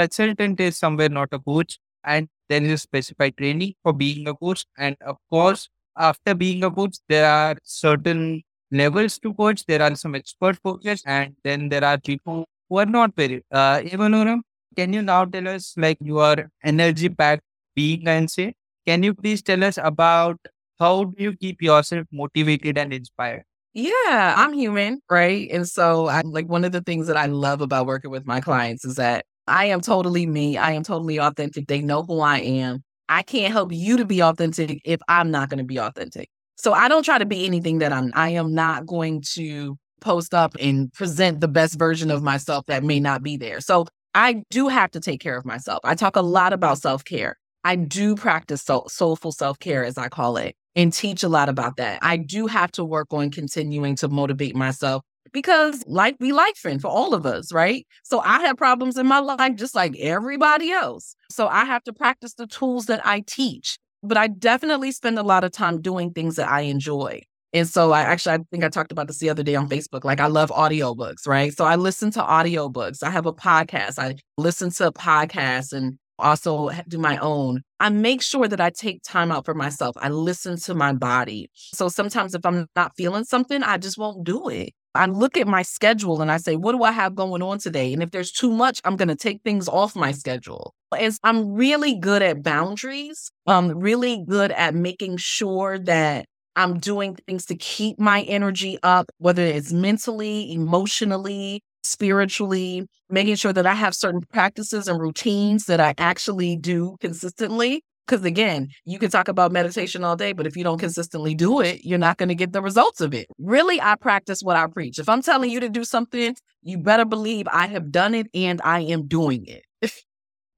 consultant 0.00 0.60
is 0.60 0.78
somewhere 0.78 1.08
not 1.08 1.28
a 1.32 1.38
coach 1.38 1.78
and 2.04 2.28
there 2.48 2.62
is 2.62 2.72
a 2.72 2.78
specified 2.78 3.36
training 3.36 3.74
for 3.82 3.92
being 3.92 4.26
a 4.28 4.34
coach. 4.34 4.64
And 4.78 4.96
of 5.06 5.16
course 5.30 5.68
after 5.96 6.34
being 6.34 6.64
a 6.64 6.70
coach 6.70 6.96
there 7.08 7.26
are 7.30 7.56
certain 7.64 8.42
levels 8.70 9.18
to 9.18 9.34
coach. 9.34 9.66
There 9.66 9.82
are 9.82 9.94
some 9.96 10.14
expert 10.14 10.62
coaches 10.62 11.02
and 11.06 11.34
then 11.44 11.68
there 11.68 11.84
are 11.84 11.98
people 11.98 12.46
who 12.68 12.78
are 12.78 12.86
not 12.86 13.14
very 13.16 13.44
uh 13.52 13.80
Evanora, 13.80 14.40
can 14.76 14.92
you 14.92 15.02
now 15.02 15.24
tell 15.24 15.48
us 15.48 15.74
like 15.76 15.98
your 16.00 16.50
energy 16.64 17.08
packed 17.08 17.42
being 17.74 18.06
and 18.08 18.30
say 18.30 18.54
can 18.86 19.02
you 19.02 19.14
please 19.14 19.42
tell 19.42 19.62
us 19.64 19.78
about 19.82 20.38
how 20.78 21.04
do 21.04 21.22
you 21.22 21.36
keep 21.36 21.60
yourself 21.62 22.06
motivated 22.10 22.78
and 22.78 22.92
inspired? 22.92 23.44
Yeah, 23.74 24.34
I'm 24.36 24.52
human, 24.52 25.00
right? 25.10 25.48
And 25.52 25.68
so 25.68 26.08
I 26.08 26.22
like 26.22 26.48
one 26.48 26.64
of 26.64 26.72
the 26.72 26.80
things 26.80 27.06
that 27.06 27.16
I 27.16 27.26
love 27.26 27.60
about 27.60 27.86
working 27.86 28.10
with 28.10 28.26
my 28.26 28.40
clients 28.40 28.84
is 28.84 28.96
that 28.96 29.24
I 29.50 29.66
am 29.66 29.80
totally 29.80 30.26
me. 30.26 30.56
I 30.56 30.72
am 30.72 30.82
totally 30.82 31.18
authentic. 31.18 31.66
They 31.66 31.82
know 31.82 32.02
who 32.02 32.20
I 32.20 32.38
am. 32.38 32.82
I 33.08 33.22
can't 33.22 33.52
help 33.52 33.72
you 33.72 33.96
to 33.96 34.04
be 34.04 34.22
authentic 34.22 34.80
if 34.84 35.00
I'm 35.08 35.30
not 35.30 35.50
going 35.50 35.58
to 35.58 35.64
be 35.64 35.78
authentic. 35.78 36.28
So 36.56 36.72
I 36.72 36.88
don't 36.88 37.02
try 37.02 37.18
to 37.18 37.26
be 37.26 37.44
anything 37.44 37.78
that 37.78 37.92
I'm. 37.92 38.12
I 38.14 38.30
am 38.30 38.54
not 38.54 38.86
going 38.86 39.22
to 39.34 39.76
post 40.00 40.32
up 40.32 40.56
and 40.60 40.92
present 40.92 41.40
the 41.40 41.48
best 41.48 41.78
version 41.78 42.10
of 42.10 42.22
myself 42.22 42.66
that 42.66 42.84
may 42.84 43.00
not 43.00 43.22
be 43.22 43.36
there. 43.36 43.60
So 43.60 43.86
I 44.14 44.42
do 44.50 44.68
have 44.68 44.90
to 44.92 45.00
take 45.00 45.20
care 45.20 45.36
of 45.36 45.44
myself. 45.44 45.80
I 45.84 45.94
talk 45.94 46.16
a 46.16 46.22
lot 46.22 46.52
about 46.52 46.78
self 46.78 47.04
care. 47.04 47.36
I 47.64 47.76
do 47.76 48.14
practice 48.14 48.62
soul, 48.62 48.88
soulful 48.88 49.32
self 49.32 49.58
care, 49.58 49.84
as 49.84 49.98
I 49.98 50.08
call 50.08 50.36
it, 50.36 50.54
and 50.76 50.92
teach 50.92 51.22
a 51.22 51.28
lot 51.28 51.48
about 51.48 51.76
that. 51.76 51.98
I 52.02 52.16
do 52.16 52.46
have 52.46 52.70
to 52.72 52.84
work 52.84 53.08
on 53.10 53.30
continuing 53.30 53.96
to 53.96 54.08
motivate 54.08 54.54
myself 54.54 55.02
because 55.32 55.84
life 55.86 56.18
be 56.18 56.32
life 56.32 56.56
friend 56.56 56.80
for 56.80 56.88
all 56.88 57.14
of 57.14 57.26
us, 57.26 57.52
right? 57.52 57.86
So 58.02 58.20
I 58.20 58.40
have 58.40 58.56
problems 58.56 58.98
in 58.98 59.06
my 59.06 59.18
life 59.18 59.56
just 59.56 59.74
like 59.74 59.96
everybody 59.98 60.70
else. 60.70 61.14
So 61.30 61.48
I 61.48 61.64
have 61.64 61.84
to 61.84 61.92
practice 61.92 62.34
the 62.34 62.46
tools 62.46 62.86
that 62.86 63.04
I 63.06 63.20
teach. 63.26 63.78
But 64.02 64.16
I 64.16 64.28
definitely 64.28 64.92
spend 64.92 65.18
a 65.18 65.22
lot 65.22 65.44
of 65.44 65.52
time 65.52 65.82
doing 65.82 66.12
things 66.12 66.36
that 66.36 66.48
I 66.48 66.62
enjoy. 66.62 67.20
And 67.52 67.68
so 67.68 67.92
I 67.92 68.02
actually 68.02 68.36
I 68.36 68.38
think 68.50 68.64
I 68.64 68.68
talked 68.68 68.92
about 68.92 69.08
this 69.08 69.18
the 69.18 69.28
other 69.28 69.42
day 69.42 69.56
on 69.56 69.68
Facebook. 69.68 70.04
Like 70.04 70.20
I 70.20 70.26
love 70.28 70.50
audiobooks, 70.50 71.26
right? 71.26 71.52
So 71.52 71.64
I 71.64 71.76
listen 71.76 72.10
to 72.12 72.20
audiobooks. 72.20 73.02
I 73.02 73.10
have 73.10 73.26
a 73.26 73.32
podcast. 73.32 73.98
I 73.98 74.16
listen 74.38 74.70
to 74.72 74.92
podcasts 74.92 75.72
and 75.72 75.98
also 76.20 76.70
do 76.88 76.98
my 76.98 77.16
own. 77.18 77.62
I 77.80 77.88
make 77.88 78.22
sure 78.22 78.46
that 78.46 78.60
I 78.60 78.70
take 78.70 79.02
time 79.02 79.32
out 79.32 79.44
for 79.44 79.54
myself. 79.54 79.96
I 79.98 80.08
listen 80.08 80.56
to 80.60 80.74
my 80.74 80.92
body. 80.92 81.50
So 81.54 81.88
sometimes 81.88 82.34
if 82.34 82.44
I'm 82.44 82.66
not 82.76 82.92
feeling 82.96 83.24
something, 83.24 83.62
I 83.62 83.78
just 83.78 83.98
won't 83.98 84.24
do 84.24 84.48
it. 84.48 84.70
I 84.94 85.06
look 85.06 85.36
at 85.36 85.46
my 85.46 85.62
schedule 85.62 86.20
and 86.20 86.32
I 86.32 86.38
say, 86.38 86.56
what 86.56 86.72
do 86.72 86.82
I 86.82 86.90
have 86.90 87.14
going 87.14 87.42
on 87.42 87.58
today? 87.58 87.92
And 87.92 88.02
if 88.02 88.10
there's 88.10 88.32
too 88.32 88.50
much, 88.50 88.80
I'm 88.84 88.96
going 88.96 89.08
to 89.08 89.16
take 89.16 89.42
things 89.42 89.68
off 89.68 89.94
my 89.94 90.10
schedule. 90.12 90.74
As 90.98 91.18
I'm 91.22 91.52
really 91.52 91.94
good 91.94 92.22
at 92.22 92.42
boundaries, 92.42 93.30
I'm 93.46 93.78
really 93.78 94.24
good 94.28 94.50
at 94.50 94.74
making 94.74 95.18
sure 95.18 95.78
that 95.78 96.26
I'm 96.56 96.78
doing 96.80 97.16
things 97.26 97.46
to 97.46 97.54
keep 97.54 98.00
my 98.00 98.22
energy 98.22 98.78
up, 98.82 99.06
whether 99.18 99.42
it's 99.42 99.72
mentally, 99.72 100.52
emotionally, 100.52 101.62
spiritually, 101.82 102.86
making 103.08 103.36
sure 103.36 103.52
that 103.52 103.66
I 103.66 103.74
have 103.74 103.94
certain 103.94 104.20
practices 104.32 104.88
and 104.88 105.00
routines 105.00 105.66
that 105.66 105.80
I 105.80 105.94
actually 105.98 106.56
do 106.56 106.96
consistently. 107.00 107.82
Because 108.06 108.24
again, 108.24 108.68
you 108.84 108.98
can 108.98 109.08
talk 109.08 109.28
about 109.28 109.52
meditation 109.52 110.02
all 110.02 110.16
day, 110.16 110.32
but 110.32 110.46
if 110.46 110.56
you 110.56 110.64
don't 110.64 110.78
consistently 110.78 111.34
do 111.34 111.60
it, 111.60 111.84
you're 111.84 111.98
not 111.98 112.16
going 112.16 112.28
to 112.28 112.34
get 112.34 112.52
the 112.52 112.60
results 112.60 113.00
of 113.00 113.14
it. 113.14 113.28
Really, 113.38 113.80
I 113.80 113.94
practice 113.94 114.42
what 114.42 114.56
I 114.56 114.66
preach. 114.66 114.98
If 114.98 115.08
I'm 115.08 115.22
telling 115.22 115.48
you 115.48 115.60
to 115.60 115.68
do 115.68 115.84
something, 115.84 116.34
you 116.62 116.78
better 116.78 117.04
believe 117.04 117.46
I 117.52 117.68
have 117.68 117.92
done 117.92 118.14
it 118.14 118.26
and 118.34 118.60
I 118.64 118.80
am 118.80 119.06
doing 119.06 119.46
it. 119.46 119.64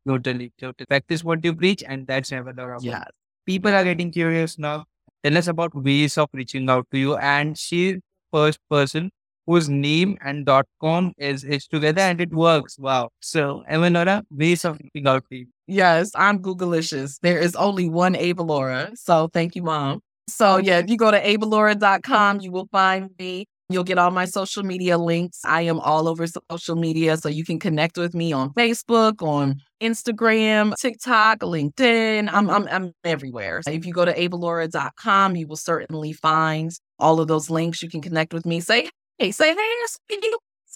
totally, 0.08 0.52
totally. 0.58 0.86
Practice 0.86 1.22
what 1.22 1.44
you 1.44 1.54
preach, 1.54 1.84
and 1.86 2.06
that's 2.06 2.30
never 2.30 2.54
the 2.54 2.64
problem. 2.64 2.90
Yeah. 2.90 3.04
People 3.44 3.74
are 3.74 3.84
getting 3.84 4.10
curious 4.12 4.58
now. 4.58 4.86
Tell 5.22 5.36
us 5.36 5.46
about 5.46 5.74
ways 5.74 6.16
of 6.16 6.30
reaching 6.32 6.70
out 6.70 6.86
to 6.90 6.98
you. 6.98 7.16
And 7.16 7.58
she's 7.58 7.98
first 8.32 8.60
person 8.70 9.10
whose 9.46 9.68
name 9.68 10.16
and 10.24 10.46
dot 10.46 10.66
com 10.80 11.12
is, 11.18 11.44
is 11.44 11.66
together 11.66 12.02
and 12.02 12.20
it 12.20 12.32
works. 12.32 12.78
Wow. 12.78 13.10
So, 13.20 13.62
Evanora, 13.70 14.22
ways 14.30 14.64
of 14.64 14.78
reaching 14.80 15.06
out 15.06 15.24
you. 15.30 15.46
Yes, 15.66 16.10
I'm 16.14 16.40
Googleicious. 16.40 17.18
There 17.22 17.38
is 17.38 17.56
only 17.56 17.88
one 17.88 18.14
Avalaura. 18.14 18.96
So 18.96 19.28
thank 19.32 19.54
you, 19.56 19.62
Mom. 19.62 20.00
So 20.28 20.56
yeah, 20.58 20.78
if 20.78 20.88
you 20.88 20.96
go 20.96 21.10
to 21.10 21.20
avalaura.com, 21.20 22.40
you 22.40 22.52
will 22.52 22.68
find 22.70 23.10
me. 23.18 23.46
You'll 23.68 23.84
get 23.84 23.96
all 23.96 24.10
my 24.10 24.26
social 24.26 24.62
media 24.62 24.98
links. 24.98 25.40
I 25.44 25.62
am 25.62 25.80
all 25.80 26.06
over 26.06 26.26
social 26.26 26.76
media. 26.76 27.16
So 27.16 27.28
you 27.28 27.44
can 27.44 27.58
connect 27.58 27.96
with 27.96 28.14
me 28.14 28.32
on 28.32 28.50
Facebook, 28.50 29.22
on 29.22 29.60
Instagram, 29.82 30.74
TikTok, 30.76 31.40
LinkedIn. 31.40 32.28
I'm, 32.30 32.50
I'm, 32.50 32.68
I'm 32.68 32.92
everywhere. 33.02 33.62
If 33.66 33.86
you 33.86 33.92
go 33.92 34.04
to 34.04 34.12
avalaura.com, 34.12 35.36
you 35.36 35.46
will 35.46 35.56
certainly 35.56 36.12
find 36.12 36.70
all 36.98 37.18
of 37.20 37.28
those 37.28 37.48
links. 37.48 37.82
You 37.82 37.88
can 37.88 38.02
connect 38.02 38.34
with 38.34 38.44
me. 38.44 38.60
Say 38.60 38.90
Hey, 39.22 39.30
say, 39.30 39.54
hey, 39.54 40.18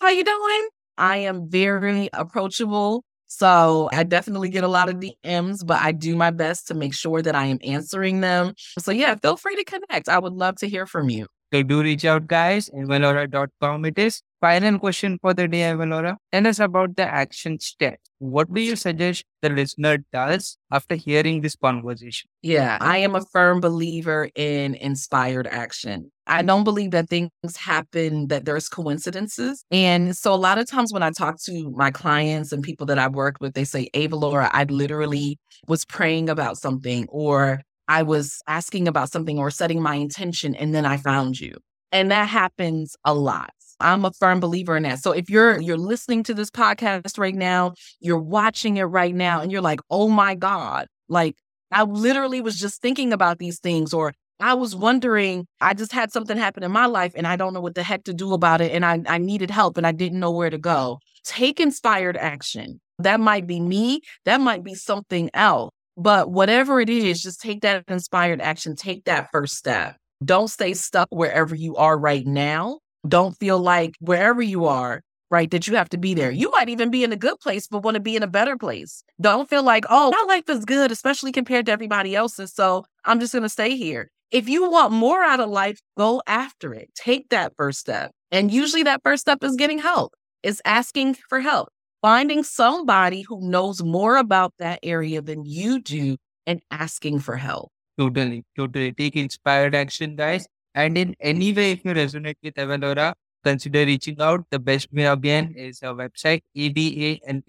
how 0.00 0.08
you 0.08 0.22
doing? 0.22 0.68
I 0.96 1.16
am 1.16 1.50
very 1.50 2.08
approachable. 2.12 3.02
So 3.26 3.88
I 3.92 4.04
definitely 4.04 4.50
get 4.50 4.62
a 4.62 4.68
lot 4.68 4.88
of 4.88 5.00
DMs, 5.00 5.66
but 5.66 5.82
I 5.82 5.90
do 5.90 6.14
my 6.14 6.30
best 6.30 6.68
to 6.68 6.74
make 6.74 6.94
sure 6.94 7.22
that 7.22 7.34
I 7.34 7.46
am 7.46 7.58
answering 7.64 8.20
them. 8.20 8.54
So 8.78 8.92
yeah, 8.92 9.16
feel 9.16 9.36
free 9.36 9.56
to 9.56 9.64
connect. 9.64 10.08
I 10.08 10.20
would 10.20 10.34
love 10.34 10.58
to 10.58 10.68
hear 10.68 10.86
from 10.86 11.10
you. 11.10 11.26
So 11.52 11.64
do 11.64 11.82
reach 11.82 12.04
out, 12.04 12.28
guys. 12.28 12.70
Evanora.com 12.70 13.84
it 13.84 13.98
is. 13.98 14.22
Final 14.40 14.78
question 14.78 15.18
for 15.20 15.34
the 15.34 15.48
day, 15.48 15.62
Evanora. 15.62 16.14
Tell 16.30 16.46
us 16.46 16.60
about 16.60 16.94
the 16.94 17.02
action 17.02 17.58
steps. 17.58 18.08
What 18.18 18.54
do 18.54 18.60
you 18.60 18.76
suggest 18.76 19.24
the 19.42 19.48
listener 19.48 19.98
does 20.12 20.56
after 20.70 20.94
hearing 20.94 21.40
this 21.40 21.56
conversation? 21.56 22.30
Yeah, 22.42 22.78
I 22.80 22.98
am 22.98 23.16
a 23.16 23.24
firm 23.32 23.60
believer 23.60 24.30
in 24.36 24.76
inspired 24.76 25.48
action. 25.48 26.12
I 26.26 26.42
don't 26.42 26.64
believe 26.64 26.90
that 26.90 27.08
things 27.08 27.30
happen, 27.56 28.28
that 28.28 28.44
there's 28.44 28.68
coincidences. 28.68 29.64
And 29.70 30.16
so 30.16 30.32
a 30.32 30.36
lot 30.36 30.58
of 30.58 30.68
times 30.68 30.92
when 30.92 31.02
I 31.02 31.10
talk 31.10 31.40
to 31.44 31.70
my 31.76 31.90
clients 31.90 32.52
and 32.52 32.62
people 32.62 32.86
that 32.86 32.98
I 32.98 33.08
work 33.08 33.36
with, 33.40 33.54
they 33.54 33.64
say, 33.64 33.88
Avalaura, 33.94 34.50
I 34.52 34.64
literally 34.64 35.38
was 35.68 35.84
praying 35.84 36.28
about 36.28 36.58
something 36.58 37.06
or 37.08 37.60
I 37.88 38.02
was 38.02 38.40
asking 38.48 38.88
about 38.88 39.10
something 39.10 39.38
or 39.38 39.50
setting 39.50 39.80
my 39.80 39.94
intention 39.94 40.54
and 40.54 40.74
then 40.74 40.84
I 40.84 40.96
found 40.96 41.40
you. 41.40 41.56
And 41.92 42.10
that 42.10 42.28
happens 42.28 42.96
a 43.04 43.14
lot. 43.14 43.50
I'm 43.80 44.04
a 44.04 44.12
firm 44.12 44.40
believer 44.40 44.76
in 44.76 44.82
that. 44.84 45.00
So 45.00 45.12
if 45.12 45.28
you're 45.28 45.60
you're 45.60 45.76
listening 45.76 46.22
to 46.24 46.34
this 46.34 46.50
podcast 46.50 47.18
right 47.18 47.34
now, 47.34 47.74
you're 48.00 48.18
watching 48.18 48.78
it 48.78 48.84
right 48.84 49.14
now 49.14 49.40
and 49.40 49.52
you're 49.52 49.60
like, 49.60 49.80
"Oh 49.90 50.08
my 50.08 50.34
god." 50.34 50.86
Like 51.08 51.36
I 51.70 51.82
literally 51.82 52.40
was 52.40 52.58
just 52.58 52.80
thinking 52.80 53.12
about 53.12 53.38
these 53.38 53.58
things 53.60 53.92
or 53.92 54.14
I 54.40 54.54
was 54.54 54.76
wondering, 54.76 55.46
I 55.60 55.74
just 55.74 55.92
had 55.92 56.12
something 56.12 56.36
happen 56.36 56.62
in 56.62 56.70
my 56.70 56.86
life 56.86 57.12
and 57.16 57.26
I 57.26 57.36
don't 57.36 57.54
know 57.54 57.60
what 57.60 57.74
the 57.74 57.82
heck 57.82 58.04
to 58.04 58.14
do 58.14 58.34
about 58.34 58.60
it 58.60 58.72
and 58.72 58.84
I 58.84 59.00
I 59.06 59.18
needed 59.18 59.50
help 59.50 59.76
and 59.76 59.86
I 59.86 59.92
didn't 59.92 60.20
know 60.20 60.30
where 60.30 60.50
to 60.50 60.58
go. 60.58 60.98
Take 61.24 61.58
inspired 61.58 62.16
action. 62.16 62.80
That 62.98 63.20
might 63.20 63.46
be 63.46 63.60
me, 63.60 64.00
that 64.24 64.40
might 64.40 64.62
be 64.62 64.74
something 64.74 65.30
else. 65.34 65.70
But 65.96 66.30
whatever 66.30 66.80
it 66.80 66.90
is, 66.90 67.22
just 67.22 67.40
take 67.40 67.62
that 67.62 67.84
inspired 67.88 68.40
action, 68.40 68.76
take 68.76 69.04
that 69.04 69.28
first 69.32 69.56
step. 69.56 69.96
Don't 70.24 70.48
stay 70.48 70.74
stuck 70.74 71.08
wherever 71.10 71.54
you 71.54 71.76
are 71.76 71.98
right 71.98 72.26
now. 72.26 72.80
Don't 73.06 73.36
feel 73.36 73.58
like 73.58 73.94
wherever 74.00 74.42
you 74.42 74.66
are, 74.66 75.02
right, 75.30 75.50
that 75.50 75.66
you 75.66 75.76
have 75.76 75.88
to 75.90 75.98
be 75.98 76.14
there. 76.14 76.30
You 76.30 76.50
might 76.50 76.68
even 76.68 76.90
be 76.90 77.04
in 77.04 77.12
a 77.12 77.16
good 77.16 77.38
place, 77.40 77.66
but 77.66 77.82
want 77.82 77.94
to 77.94 78.00
be 78.00 78.16
in 78.16 78.22
a 78.22 78.26
better 78.26 78.56
place. 78.56 79.02
Don't 79.20 79.48
feel 79.48 79.62
like, 79.62 79.84
oh, 79.88 80.10
my 80.10 80.34
life 80.34 80.48
is 80.48 80.64
good, 80.64 80.90
especially 80.90 81.32
compared 81.32 81.66
to 81.66 81.72
everybody 81.72 82.14
else's. 82.14 82.52
So 82.52 82.84
I'm 83.04 83.20
just 83.20 83.32
going 83.32 83.42
to 83.42 83.48
stay 83.48 83.76
here. 83.76 84.10
If 84.30 84.48
you 84.48 84.70
want 84.70 84.92
more 84.92 85.22
out 85.22 85.40
of 85.40 85.50
life, 85.50 85.80
go 85.96 86.22
after 86.26 86.74
it. 86.74 86.90
Take 86.94 87.28
that 87.30 87.52
first 87.56 87.80
step. 87.80 88.10
And 88.30 88.52
usually 88.52 88.82
that 88.82 89.02
first 89.04 89.22
step 89.22 89.42
is 89.42 89.56
getting 89.56 89.78
help, 89.78 90.14
is 90.42 90.60
asking 90.64 91.14
for 91.28 91.40
help 91.40 91.68
finding 92.06 92.42
somebody 92.44 93.22
who 93.22 93.40
knows 93.40 93.82
more 93.82 94.16
about 94.16 94.52
that 94.60 94.78
area 94.84 95.20
than 95.20 95.44
you 95.44 95.80
do 95.80 96.16
and 96.46 96.60
asking 96.70 97.18
for 97.18 97.34
help. 97.36 97.72
Totally, 97.98 98.44
totally. 98.56 98.92
Take 98.92 99.16
inspired 99.16 99.74
action, 99.74 100.14
guys. 100.14 100.46
And 100.74 100.96
in 100.96 101.16
any 101.20 101.52
way, 101.52 101.72
if 101.72 101.84
you 101.84 101.94
resonate 101.94 102.36
with 102.44 102.54
Evanora, 102.54 103.14
consider 103.42 103.84
reaching 103.86 104.20
out. 104.20 104.44
The 104.50 104.60
best 104.60 104.92
way 104.92 105.06
again 105.06 105.54
is 105.56 105.82
our 105.82 105.94
website, 105.94 106.42
e-v-a-n-a-u-r-a.com, 106.54 107.42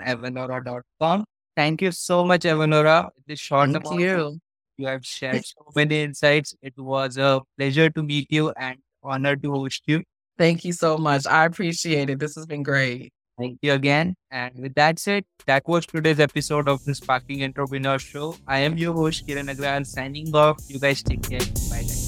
evanora.com. 0.00 1.24
Thank 1.56 1.82
you 1.82 1.92
so 1.92 2.24
much, 2.24 2.42
Evanora. 2.42 3.10
This 3.26 3.40
short 3.40 3.70
Thank 3.72 4.00
you. 4.00 4.38
You 4.76 4.86
have 4.86 5.04
shared 5.04 5.44
so 5.44 5.64
many 5.74 6.02
insights. 6.02 6.54
It 6.62 6.74
was 6.76 7.16
a 7.16 7.42
pleasure 7.58 7.90
to 7.90 8.02
meet 8.02 8.26
you 8.30 8.50
and 8.56 8.78
honor 9.02 9.36
to 9.36 9.52
host 9.52 9.82
you. 9.86 10.02
Thank 10.38 10.64
you 10.64 10.72
so 10.72 10.98
much. 10.98 11.26
I 11.26 11.44
appreciate 11.44 12.10
it. 12.10 12.18
This 12.18 12.34
has 12.34 12.46
been 12.46 12.62
great. 12.62 13.12
Thank 13.38 13.58
you 13.62 13.72
again. 13.72 14.14
And 14.30 14.54
with 14.58 14.74
that 14.74 14.98
said, 14.98 15.24
that 15.46 15.66
was 15.66 15.86
today's 15.86 16.20
episode 16.20 16.68
of 16.68 16.84
the 16.84 16.94
Sparking 16.94 17.42
Entrepreneur 17.42 17.98
Show. 17.98 18.36
I 18.46 18.60
am 18.60 18.76
your 18.78 18.92
host, 18.92 19.26
Kiran 19.26 19.52
Agrawal, 19.52 19.86
signing 19.86 20.34
off. 20.34 20.58
You 20.68 20.78
guys 20.78 21.02
take 21.02 21.28
care. 21.28 21.40
Bye. 21.70 22.03